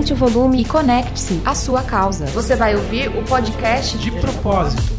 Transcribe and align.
aumente 0.00 0.12
o 0.14 0.16
volume 0.16 0.62
e 0.62 0.64
conecte-se 0.64 1.42
à 1.44 1.54
sua 1.54 1.82
causa. 1.82 2.24
Você 2.26 2.56
vai 2.56 2.74
ouvir 2.74 3.08
o 3.08 3.22
podcast 3.22 3.98
de 3.98 4.10
propósito. 4.10 4.98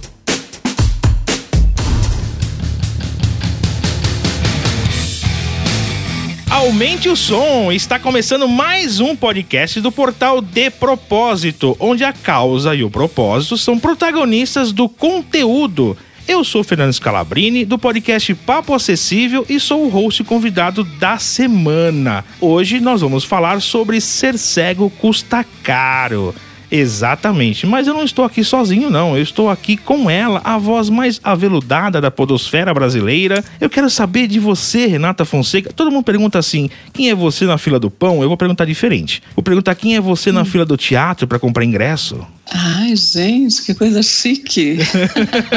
Aumente 6.52 7.10
o 7.10 7.16
som! 7.16 7.72
Está 7.72 7.98
começando 7.98 8.48
mais 8.48 9.00
um 9.00 9.16
podcast 9.16 9.82
do 9.82 9.92
portal 9.92 10.40
De 10.40 10.70
Propósito, 10.70 11.76
onde 11.80 12.04
a 12.04 12.14
causa 12.14 12.76
e 12.76 12.84
o 12.84 12.92
propósito 12.92 13.58
são 13.58 13.80
protagonistas 13.80 14.72
do 14.72 14.88
conteúdo. 14.88 15.98
Eu 16.32 16.46
sou 16.46 16.64
Fernando 16.64 16.94
Scalabrini, 16.94 17.66
do 17.66 17.78
podcast 17.78 18.34
Papo 18.34 18.74
Acessível 18.74 19.46
e 19.50 19.60
sou 19.60 19.84
o 19.84 19.90
host 19.90 20.24
convidado 20.24 20.82
da 20.82 21.18
semana. 21.18 22.24
Hoje 22.40 22.80
nós 22.80 23.02
vamos 23.02 23.26
falar 23.26 23.62
sobre 23.62 24.00
ser 24.00 24.38
cego 24.38 24.90
custa 24.90 25.46
caro. 25.62 26.34
Exatamente, 26.72 27.68
mas 27.68 27.86
eu 27.86 27.94
não 27.94 28.06
estou 28.06 28.24
aqui 28.24 28.46
sozinho, 28.46 28.90
não. 28.90 29.18
Eu 29.18 29.22
estou 29.22 29.50
aqui 29.50 29.76
com 29.76 30.10
ela, 30.10 30.40
a 30.42 30.58
voz 30.58 30.90
mais 30.90 31.20
aveludada 31.22 32.00
da 32.00 32.10
podosfera 32.10 32.74
brasileira. 32.74 33.44
Eu 33.60 33.70
quero 33.70 33.90
saber 33.90 34.26
de 34.26 34.40
você, 34.40 34.88
Renata 34.88 35.26
Fonseca. 35.26 35.74
Todo 35.76 35.92
mundo 35.92 36.06
pergunta 36.06 36.40
assim: 36.40 36.70
quem 36.94 37.10
é 37.10 37.16
você 37.16 37.44
na 37.44 37.58
fila 37.58 37.78
do 37.78 37.92
pão? 37.92 38.22
Eu 38.22 38.30
vou 38.30 38.38
perguntar 38.38 38.64
diferente. 38.64 39.22
Vou 39.36 39.44
perguntar 39.44 39.76
quem 39.76 39.98
é 39.98 40.02
você 40.02 40.32
na 40.32 40.44
hum. 40.44 40.46
fila 40.46 40.64
do 40.64 40.78
teatro 40.78 41.28
para 41.28 41.38
comprar 41.38 41.66
ingresso. 41.66 42.26
Ai, 42.54 42.96
gente, 42.96 43.62
que 43.64 43.74
coisa 43.74 44.02
chique. 44.02 44.78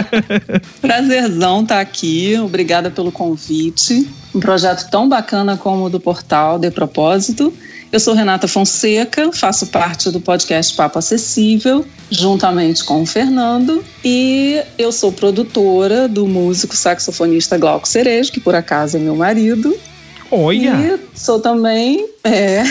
Prazerzão 0.82 1.62
estar 1.62 1.76
tá 1.76 1.80
aqui. 1.80 2.36
Obrigada 2.40 2.90
pelo 2.90 3.12
convite. 3.12 4.08
Um 4.34 4.40
projeto 4.40 4.90
tão 4.90 5.08
bacana 5.08 5.56
como 5.56 5.84
o 5.84 5.90
do 5.90 6.00
portal 6.00 6.58
De 6.58 6.72
Propósito. 6.72 7.52
Eu 7.94 8.00
sou 8.00 8.12
Renata 8.12 8.48
Fonseca, 8.48 9.30
faço 9.30 9.68
parte 9.68 10.10
do 10.10 10.20
podcast 10.20 10.74
Papo 10.74 10.98
Acessível, 10.98 11.86
juntamente 12.10 12.82
com 12.82 13.02
o 13.02 13.06
Fernando, 13.06 13.84
e 14.04 14.60
eu 14.76 14.90
sou 14.90 15.12
produtora 15.12 16.08
do 16.08 16.26
músico 16.26 16.74
saxofonista 16.74 17.56
Glauco 17.56 17.86
Cerejo, 17.86 18.32
que 18.32 18.40
por 18.40 18.52
acaso 18.52 18.96
é 18.96 19.00
meu 19.00 19.14
marido, 19.14 19.78
Olha! 20.36 20.74
E 20.74 21.18
sou 21.18 21.38
também, 21.38 22.08
é, 22.24 22.64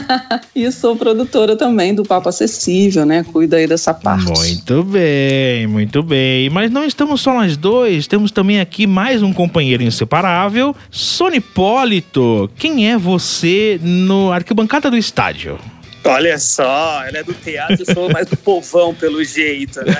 e 0.54 0.70
sou 0.70 0.94
produtora 0.96 1.56
também 1.56 1.94
do 1.94 2.04
Papo 2.04 2.28
Acessível, 2.28 3.06
né? 3.06 3.24
Cuido 3.32 3.56
aí 3.56 3.66
dessa 3.66 3.94
parte. 3.94 4.26
Muito 4.26 4.82
bem, 4.82 5.66
muito 5.66 6.02
bem. 6.02 6.50
Mas 6.50 6.70
não 6.70 6.84
estamos 6.84 7.22
só 7.22 7.32
nós 7.32 7.56
dois, 7.56 8.06
temos 8.06 8.30
também 8.30 8.60
aqui 8.60 8.86
mais 8.86 9.22
um 9.22 9.32
companheiro 9.32 9.82
inseparável, 9.82 10.76
Sony 10.90 11.40
Polito. 11.40 12.50
Quem 12.56 12.90
é 12.90 12.98
você 12.98 13.80
no 13.82 14.30
arquibancada 14.30 14.90
do 14.90 14.96
estádio? 14.96 15.58
Olha 16.06 16.38
só, 16.38 17.04
ela 17.04 17.18
é 17.18 17.22
do 17.22 17.34
teatro, 17.34 17.84
eu 17.86 17.94
sou 17.94 18.10
mais 18.10 18.26
do 18.26 18.36
povão, 18.36 18.94
pelo 18.94 19.22
jeito, 19.24 19.80
né? 19.80 19.94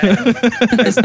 Mas, 0.77 0.95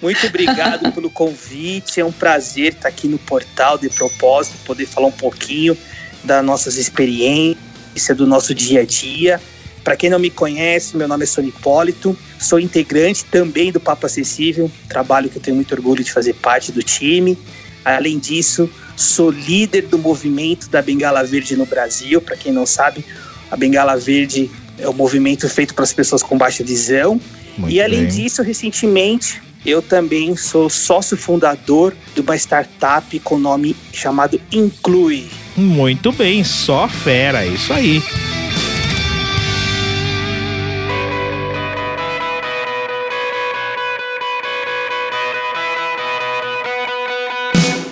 muito 0.00 0.26
obrigado 0.26 0.92
pelo 0.92 1.10
convite, 1.10 2.00
é 2.00 2.04
um 2.04 2.12
prazer 2.12 2.74
estar 2.74 2.88
aqui 2.88 3.08
no 3.08 3.18
portal 3.18 3.78
de 3.78 3.88
propósito, 3.88 4.56
poder 4.64 4.86
falar 4.86 5.08
um 5.08 5.12
pouquinho 5.12 5.76
das 6.22 6.44
nossas 6.44 6.76
experiências, 6.76 8.16
do 8.16 8.26
nosso 8.26 8.54
dia 8.54 8.80
a 8.80 8.84
dia. 8.84 9.40
Para 9.82 9.96
quem 9.96 10.10
não 10.10 10.18
me 10.18 10.30
conhece, 10.30 10.96
meu 10.96 11.08
nome 11.08 11.24
é 11.24 11.26
Sônia 11.26 11.48
Hipólito, 11.48 12.16
sou 12.38 12.60
integrante 12.60 13.24
também 13.24 13.72
do 13.72 13.80
Papo 13.80 14.06
Acessível, 14.06 14.70
trabalho 14.88 15.30
que 15.30 15.38
eu 15.38 15.42
tenho 15.42 15.56
muito 15.56 15.74
orgulho 15.74 16.04
de 16.04 16.12
fazer 16.12 16.34
parte 16.34 16.70
do 16.70 16.82
time. 16.82 17.38
Além 17.82 18.18
disso, 18.18 18.68
sou 18.94 19.30
líder 19.30 19.86
do 19.86 19.98
movimento 19.98 20.68
da 20.68 20.82
Bengala 20.82 21.24
Verde 21.24 21.56
no 21.56 21.64
Brasil. 21.64 22.20
Para 22.20 22.36
quem 22.36 22.52
não 22.52 22.66
sabe, 22.66 23.04
a 23.50 23.56
Bengala 23.56 23.96
Verde 23.96 24.50
é 24.78 24.88
um 24.88 24.92
movimento 24.92 25.48
feito 25.48 25.74
para 25.74 25.84
as 25.84 25.92
pessoas 25.92 26.22
com 26.22 26.38
baixa 26.38 26.64
visão. 26.64 27.20
Muito 27.58 27.72
e 27.72 27.82
além 27.82 28.00
bem. 28.00 28.08
disso, 28.08 28.42
recentemente, 28.42 29.42
eu 29.64 29.82
também 29.82 30.36
sou 30.36 30.70
sócio 30.70 31.16
fundador 31.16 31.94
de 32.14 32.20
uma 32.20 32.36
startup 32.36 33.18
com 33.20 33.38
nome 33.38 33.76
chamado 33.92 34.40
Inclui. 34.52 35.26
Muito 35.56 36.12
bem, 36.12 36.42
só 36.44 36.88
fera, 36.88 37.44
isso 37.44 37.72
aí. 37.72 38.02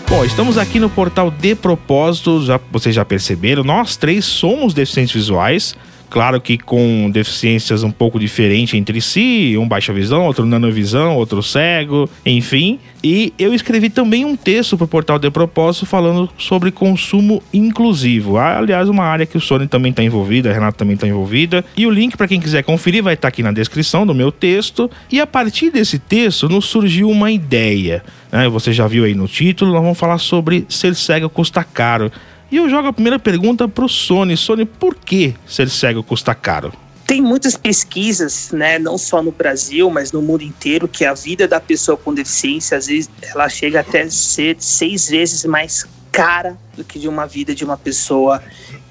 Bom, 0.09 0.25
estamos 0.25 0.57
aqui 0.57 0.81
no 0.81 0.89
portal 0.89 1.31
De 1.31 1.55
Propósito, 1.55 2.43
já, 2.43 2.59
vocês 2.73 2.95
já 2.95 3.05
perceberam, 3.05 3.63
nós 3.63 3.95
três 3.95 4.25
somos 4.25 4.73
deficientes 4.73 5.15
visuais, 5.15 5.77
Claro 6.11 6.41
que 6.41 6.57
com 6.57 7.11
deficiências 7.11 7.83
um 7.83 7.91
pouco 7.91 8.19
diferentes 8.19 8.75
entre 8.75 9.01
si, 9.01 9.57
um 9.59 9.69
baixa 9.69 9.93
visão, 9.93 10.25
outro 10.25 10.47
nanovisão, 10.47 11.17
outro 11.17 11.43
cego, 11.43 12.09
enfim. 12.25 12.79
E 13.05 13.33
eu 13.39 13.53
escrevi 13.53 13.91
também 13.91 14.25
um 14.25 14.35
texto 14.35 14.77
para 14.77 14.87
o 14.87 14.89
portal 14.89 15.19
De 15.19 15.31
Propósito 15.31 15.85
falando 15.85 16.29
sobre 16.39 16.71
consumo 16.71 17.43
inclusivo. 17.53 18.39
Aliás, 18.39 18.89
uma 18.89 19.05
área 19.05 19.27
que 19.27 19.37
o 19.37 19.41
Sony 19.41 19.69
também 19.69 19.91
está 19.91 20.03
envolvido, 20.03 20.49
a 20.49 20.53
Renata 20.53 20.79
também 20.79 20.95
está 20.95 21.07
envolvida. 21.07 21.63
E 21.77 21.87
o 21.87 21.91
link 21.91 22.17
para 22.17 22.27
quem 22.27 22.41
quiser 22.41 22.63
conferir 22.63 23.03
vai 23.03 23.13
estar 23.13 23.23
tá 23.23 23.29
aqui 23.29 23.43
na 23.43 23.53
descrição 23.53 24.07
do 24.07 24.15
meu 24.15 24.33
texto. 24.33 24.91
E 25.13 25.21
a 25.21 25.27
partir 25.27 25.71
desse 25.71 25.99
texto 25.99 26.49
nos 26.49 26.65
surgiu 26.65 27.11
uma 27.11 27.31
ideia. 27.31 28.03
Né? 28.31 28.49
Você 28.49 28.73
já 28.73 28.87
viu 28.87 29.05
aí 29.05 29.15
no 29.15 29.27
título, 29.27 29.73
nós 29.73 29.83
vamos 29.83 29.99
falar 29.99 30.19
sobre 30.19 30.67
ser 30.69 30.95
cego 30.95 31.29
custa 31.29 31.65
caro. 31.65 32.11
E 32.51 32.57
eu 32.57 32.69
jogo 32.69 32.89
a 32.89 32.93
primeira 32.93 33.19
pergunta 33.19 33.69
para 33.69 33.85
o 33.85 33.89
Sony. 33.89 34.37
Sony, 34.37 34.65
por 34.65 34.95
que 34.95 35.35
ser 35.47 35.69
cego 35.69 36.03
custa 36.03 36.35
caro? 36.35 36.73
Tem 37.07 37.23
muitas 37.23 37.57
pesquisas, 37.57 38.51
né, 38.53 38.79
não 38.79 38.99
só 38.99 39.23
no 39.23 39.33
Brasil, 39.33 39.89
mas 39.91 40.13
no 40.13 40.21
mundo 40.21 40.43
inteiro, 40.43 40.87
que 40.87 41.07
a 41.07 41.15
vida 41.15 41.49
da 41.49 41.59
pessoa 41.59 41.97
com 41.97 42.13
deficiência, 42.13 42.77
às 42.77 42.87
vezes, 42.87 43.11
ela 43.23 43.49
chega 43.49 43.81
até 43.81 44.09
ser 44.11 44.57
seis 44.61 45.09
vezes 45.09 45.45
mais 45.47 45.87
cara 46.13 46.59
do 46.77 46.85
que 46.85 46.99
de 46.99 47.09
uma 47.09 47.27
vida 47.27 47.55
de 47.55 47.65
uma 47.65 47.79
pessoa 47.79 48.43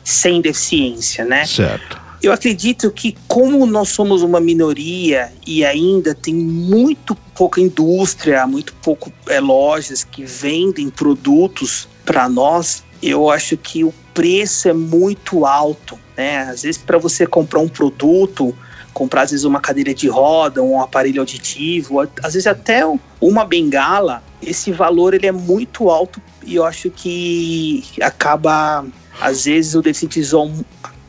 sem 0.03 0.41
deficiência, 0.41 1.25
né? 1.25 1.45
Certo. 1.45 2.06
Eu 2.21 2.33
acredito 2.33 2.89
que, 2.91 3.15
como 3.27 3.65
nós 3.65 3.89
somos 3.89 4.23
uma 4.23 4.39
minoria 4.39 5.31
e 5.45 5.63
ainda 5.63 6.15
tem 6.15 6.33
muito 6.33 7.15
pouca 7.35 7.61
indústria, 7.61 8.47
muito 8.47 8.73
pouco 8.75 9.13
é, 9.27 9.39
lojas 9.39 10.03
que 10.03 10.23
vendem 10.23 10.89
produtos 10.89 11.87
para 12.03 12.27
nós, 12.27 12.83
eu 13.01 13.29
acho 13.29 13.55
que 13.55 13.83
o 13.83 13.93
preço 14.13 14.67
é 14.67 14.73
muito 14.73 15.45
alto, 15.45 15.99
né? 16.17 16.39
Às 16.39 16.63
vezes 16.63 16.81
para 16.81 16.97
você 16.97 17.27
comprar 17.27 17.59
um 17.59 17.69
produto, 17.69 18.55
comprar 18.93 19.21
às 19.21 19.31
vezes 19.31 19.45
uma 19.45 19.59
cadeira 19.59 19.93
de 19.93 20.07
roda, 20.07 20.63
um 20.63 20.81
aparelho 20.81 21.21
auditivo, 21.21 22.01
às 22.01 22.33
vezes 22.33 22.47
até 22.47 22.81
uma 23.21 23.45
bengala, 23.45 24.23
esse 24.41 24.71
valor 24.71 25.13
ele 25.13 25.27
é 25.27 25.31
muito 25.31 25.89
alto 25.91 26.19
e 26.43 26.55
eu 26.55 26.65
acho 26.65 26.89
que 26.89 27.83
acaba 28.01 28.83
às 29.21 29.45
vezes 29.45 29.75
o 29.75 29.83
deficiente 29.83 30.19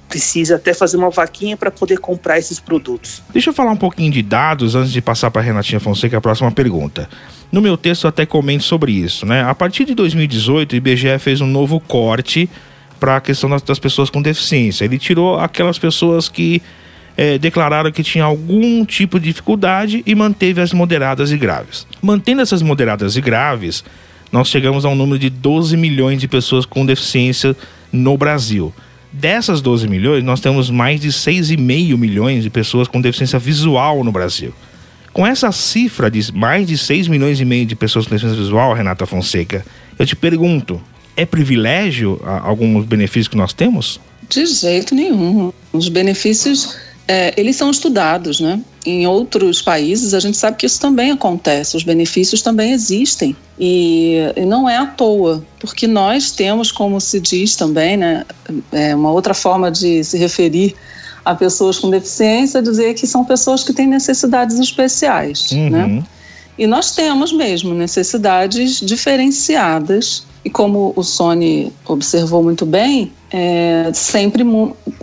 precisa 0.08 0.56
até 0.56 0.72
fazer 0.72 0.96
uma 0.96 1.10
vaquinha 1.10 1.56
para 1.56 1.70
poder 1.70 1.98
comprar 1.98 2.38
esses 2.38 2.58
produtos. 2.58 3.22
Deixa 3.32 3.50
eu 3.50 3.54
falar 3.54 3.72
um 3.72 3.76
pouquinho 3.76 4.10
de 4.10 4.22
dados 4.22 4.74
antes 4.74 4.90
de 4.90 5.02
passar 5.02 5.30
para 5.30 5.42
Renatinha 5.42 5.78
Fonseca 5.78 6.16
a 6.16 6.20
próxima 6.20 6.50
pergunta. 6.50 7.08
No 7.52 7.60
meu 7.60 7.76
texto 7.76 8.04
eu 8.04 8.08
até 8.08 8.26
comento 8.26 8.64
sobre 8.64 8.92
isso, 8.92 9.24
né? 9.24 9.42
A 9.42 9.54
partir 9.54 9.84
de 9.84 9.94
2018, 9.94 10.72
o 10.72 10.76
IBGE 10.76 11.18
fez 11.18 11.40
um 11.40 11.46
novo 11.46 11.80
corte 11.80 12.48
para 12.98 13.16
a 13.16 13.20
questão 13.20 13.48
das, 13.48 13.78
pessoas 13.78 14.10
com 14.10 14.20
deficiência. 14.20 14.84
Ele 14.84 14.98
tirou 14.98 15.38
aquelas 15.38 15.78
pessoas 15.78 16.28
que 16.28 16.60
é, 17.16 17.38
declararam 17.38 17.90
que 17.90 18.02
tinham 18.02 18.26
algum 18.26 18.84
tipo 18.84 19.18
de 19.18 19.26
dificuldade 19.26 20.02
e 20.06 20.14
manteve 20.14 20.60
as 20.60 20.72
moderadas 20.72 21.30
e 21.30 21.36
graves. 21.36 21.86
Mantendo 22.02 22.42
essas 22.42 22.62
moderadas 22.62 23.16
e 23.16 23.20
graves, 23.20 23.84
nós 24.30 24.48
chegamos 24.48 24.84
a 24.84 24.88
um 24.88 24.94
número 24.94 25.18
de 25.18 25.30
12 25.30 25.76
milhões 25.76 26.20
de 26.20 26.28
pessoas 26.28 26.66
com 26.66 26.84
deficiência 26.84 27.56
no 27.92 28.16
Brasil. 28.16 28.72
Dessas 29.12 29.60
12 29.60 29.88
milhões, 29.88 30.22
nós 30.22 30.40
temos 30.40 30.70
mais 30.70 31.00
de 31.00 31.08
6,5 31.08 31.96
milhões 31.96 32.42
de 32.42 32.50
pessoas 32.50 32.86
com 32.86 33.00
deficiência 33.00 33.38
visual 33.38 34.04
no 34.04 34.12
Brasil. 34.12 34.52
Com 35.12 35.26
essa 35.26 35.50
cifra 35.50 36.10
de 36.10 36.32
mais 36.32 36.66
de 36.66 36.76
6 36.76 37.08
milhões 37.08 37.40
e 37.40 37.44
meio 37.44 37.66
de 37.66 37.74
pessoas 37.74 38.04
com 38.04 38.10
deficiência 38.10 38.40
visual, 38.40 38.74
Renata 38.74 39.06
Fonseca, 39.06 39.64
eu 39.98 40.06
te 40.06 40.14
pergunto, 40.14 40.80
é 41.16 41.24
privilégio 41.24 42.20
alguns 42.24 42.84
benefícios 42.84 43.28
que 43.28 43.36
nós 43.36 43.52
temos? 43.52 44.00
De 44.28 44.44
jeito 44.46 44.94
nenhum. 44.94 45.52
Os 45.72 45.88
benefícios, 45.88 46.76
é, 47.08 47.32
eles 47.38 47.56
são 47.56 47.70
estudados, 47.70 48.38
né? 48.38 48.60
Em 48.84 49.06
outros 49.06 49.62
países, 49.62 50.12
a 50.12 50.20
gente 50.20 50.36
sabe 50.36 50.58
que 50.58 50.66
isso 50.66 50.78
também 50.78 51.10
acontece, 51.10 51.74
os 51.74 51.82
benefícios 51.82 52.42
também 52.42 52.72
existem. 52.72 53.34
E, 53.58 54.18
e 54.36 54.44
não 54.44 54.68
é 54.68 54.76
à 54.76 54.86
toa, 54.86 55.42
porque 55.58 55.86
nós 55.86 56.30
temos, 56.30 56.70
como 56.70 57.00
se 57.00 57.18
diz 57.18 57.56
também, 57.56 57.96
né, 57.96 58.24
é 58.70 58.94
uma 58.94 59.10
outra 59.10 59.32
forma 59.32 59.70
de 59.70 60.04
se 60.04 60.18
referir 60.18 60.74
a 61.24 61.34
pessoas 61.34 61.78
com 61.78 61.90
deficiência, 61.90 62.60
dizer 62.60 62.94
que 62.94 63.06
são 63.06 63.24
pessoas 63.24 63.64
que 63.64 63.72
têm 63.72 63.86
necessidades 63.86 64.58
especiais, 64.58 65.50
né? 65.50 65.60
uhum. 65.60 65.96
né? 65.96 66.04
E 66.58 66.66
nós 66.66 66.90
temos 66.90 67.32
mesmo 67.32 67.72
necessidades 67.72 68.80
diferenciadas. 68.80 70.24
E 70.48 70.50
como 70.50 70.94
o 70.96 71.04
Sony 71.04 71.70
observou 71.86 72.42
muito 72.42 72.64
bem, 72.64 73.12
é, 73.30 73.90
sempre 73.92 74.42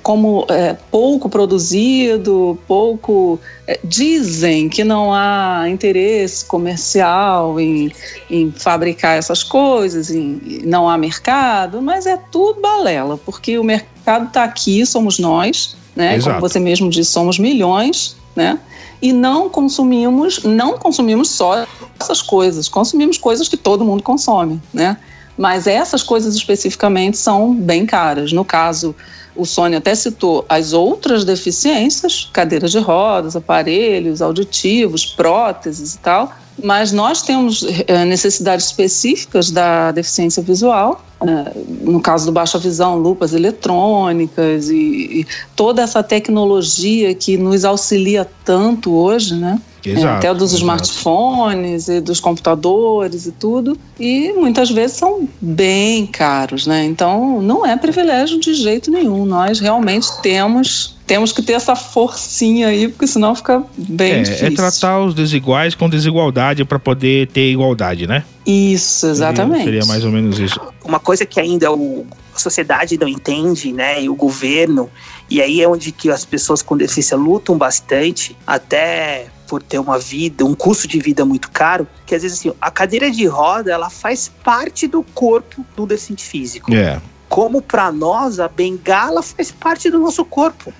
como 0.01 0.43
é, 0.49 0.75
pouco 0.89 1.29
produzido, 1.29 2.57
pouco. 2.67 3.39
É, 3.67 3.79
dizem 3.83 4.67
que 4.69 4.83
não 4.83 5.13
há 5.13 5.65
interesse 5.69 6.43
comercial 6.45 7.59
em, 7.59 7.91
em 8.27 8.51
fabricar 8.51 9.19
essas 9.19 9.43
coisas, 9.43 10.09
em, 10.09 10.63
não 10.63 10.89
há 10.89 10.97
mercado, 10.97 11.79
mas 11.79 12.07
é 12.07 12.17
tudo 12.31 12.59
balela, 12.59 13.15
porque 13.15 13.59
o 13.59 13.63
mercado 13.63 14.25
está 14.25 14.45
aqui, 14.45 14.83
somos 14.83 15.19
nós, 15.19 15.77
né? 15.95 16.19
Como 16.19 16.39
você 16.39 16.59
mesmo 16.59 16.89
disse, 16.89 17.11
somos 17.11 17.37
milhões, 17.37 18.17
né? 18.35 18.57
E 18.99 19.13
não 19.13 19.47
consumimos, 19.47 20.41
não 20.43 20.79
consumimos 20.79 21.29
só 21.29 21.67
essas 21.99 22.19
coisas, 22.19 22.67
consumimos 22.67 23.19
coisas 23.19 23.47
que 23.47 23.57
todo 23.57 23.85
mundo 23.85 24.01
consome, 24.01 24.59
né? 24.73 24.97
Mas 25.37 25.67
essas 25.67 26.01
coisas 26.01 26.35
especificamente 26.35 27.17
são 27.17 27.53
bem 27.53 27.85
caras. 27.85 28.31
No 28.31 28.45
caso, 28.45 28.95
o 29.35 29.45
Sônia 29.45 29.79
até 29.79 29.93
citou 29.93 30.45
as 30.47 30.71
outras 30.71 31.25
deficiências, 31.25 32.29
cadeiras 32.31 32.71
de 32.71 32.79
rodas, 32.79 33.35
aparelhos 33.35 34.21
auditivos, 34.21 35.05
próteses 35.05 35.95
e 35.95 35.99
tal, 35.99 36.33
mas 36.63 36.91
nós 36.91 37.21
temos 37.21 37.65
é, 37.87 38.05
necessidades 38.05 38.67
específicas 38.67 39.51
da 39.51 39.91
deficiência 39.91 40.41
visual, 40.41 41.03
né? 41.23 41.51
no 41.81 41.99
caso 41.99 42.25
do 42.25 42.31
baixa 42.31 42.57
visão, 42.57 42.97
lupas 42.97 43.33
eletrônicas 43.33 44.69
e, 44.69 44.75
e 44.75 45.27
toda 45.55 45.81
essa 45.81 46.01
tecnologia 46.01 47.13
que 47.13 47.37
nos 47.37 47.65
auxilia 47.65 48.27
tanto 48.43 48.93
hoje, 48.93 49.35
né? 49.35 49.59
Exato, 49.85 50.17
até 50.17 50.33
dos 50.33 50.51
exato. 50.51 50.61
smartphones 50.61 51.87
e 51.87 52.01
dos 52.01 52.19
computadores 52.19 53.27
e 53.27 53.31
tudo, 53.31 53.77
e 53.99 54.33
muitas 54.33 54.71
vezes 54.71 54.97
são 54.97 55.29
bem 55.39 56.07
caros, 56.07 56.65
né? 56.65 56.83
Então 56.85 57.39
não 57.41 57.63
é 57.65 57.77
privilégio 57.77 58.39
de 58.39 58.53
jeito 58.55 58.89
nenhum. 58.89 59.25
Nós 59.25 59.59
realmente 59.59 60.07
temos 60.23 60.94
temos 61.05 61.31
que 61.31 61.41
ter 61.41 61.53
essa 61.53 61.75
forcinha 61.75 62.67
aí, 62.67 62.87
porque 62.87 63.05
senão 63.05 63.35
fica 63.35 63.63
bem 63.77 64.11
é, 64.11 64.19
é 64.19 64.21
difícil. 64.23 64.47
É 64.47 64.51
tratar 64.51 64.99
os 65.01 65.13
desiguais 65.13 65.75
com 65.75 65.89
desigualdade 65.89 66.65
para 66.65 66.79
poder 66.79 67.27
ter 67.27 67.51
igualdade, 67.51 68.07
né? 68.07 68.23
Isso, 68.45 69.07
exatamente. 69.07 69.63
Seria, 69.63 69.81
seria, 69.81 69.85
mais 69.85 70.03
ou 70.03 70.11
menos 70.11 70.39
isso. 70.39 70.59
Uma 70.83 70.99
coisa 70.99 71.25
que 71.25 71.39
ainda 71.39 71.71
o, 71.71 72.05
a 72.35 72.39
sociedade 72.39 72.97
não 72.99 73.07
entende, 73.07 73.71
né, 73.71 74.01
e 74.01 74.09
o 74.09 74.15
governo, 74.15 74.89
e 75.29 75.41
aí 75.41 75.61
é 75.61 75.67
onde 75.67 75.91
que 75.91 76.09
as 76.09 76.25
pessoas 76.25 76.61
com 76.61 76.75
deficiência 76.75 77.17
lutam 77.17 77.57
bastante, 77.57 78.35
até 78.45 79.27
por 79.47 79.61
ter 79.61 79.79
uma 79.79 79.99
vida, 79.99 80.43
um 80.43 80.55
custo 80.55 80.87
de 80.87 80.99
vida 80.99 81.23
muito 81.23 81.51
caro, 81.51 81.87
que 82.05 82.15
às 82.15 82.23
vezes 82.23 82.39
assim, 82.39 82.51
a 82.59 82.71
cadeira 82.71 83.11
de 83.11 83.25
roda, 83.27 83.71
ela 83.71 83.89
faz 83.89 84.31
parte 84.43 84.87
do 84.87 85.03
corpo 85.03 85.63
do 85.75 85.85
deficiente 85.85 86.23
físico. 86.23 86.73
É. 86.73 86.99
Como 87.29 87.61
para 87.61 87.91
nós 87.91 88.39
a 88.39 88.47
bengala 88.47 89.21
faz 89.21 89.51
parte 89.51 89.89
do 89.89 89.99
nosso 89.99 90.23
corpo, 90.25 90.73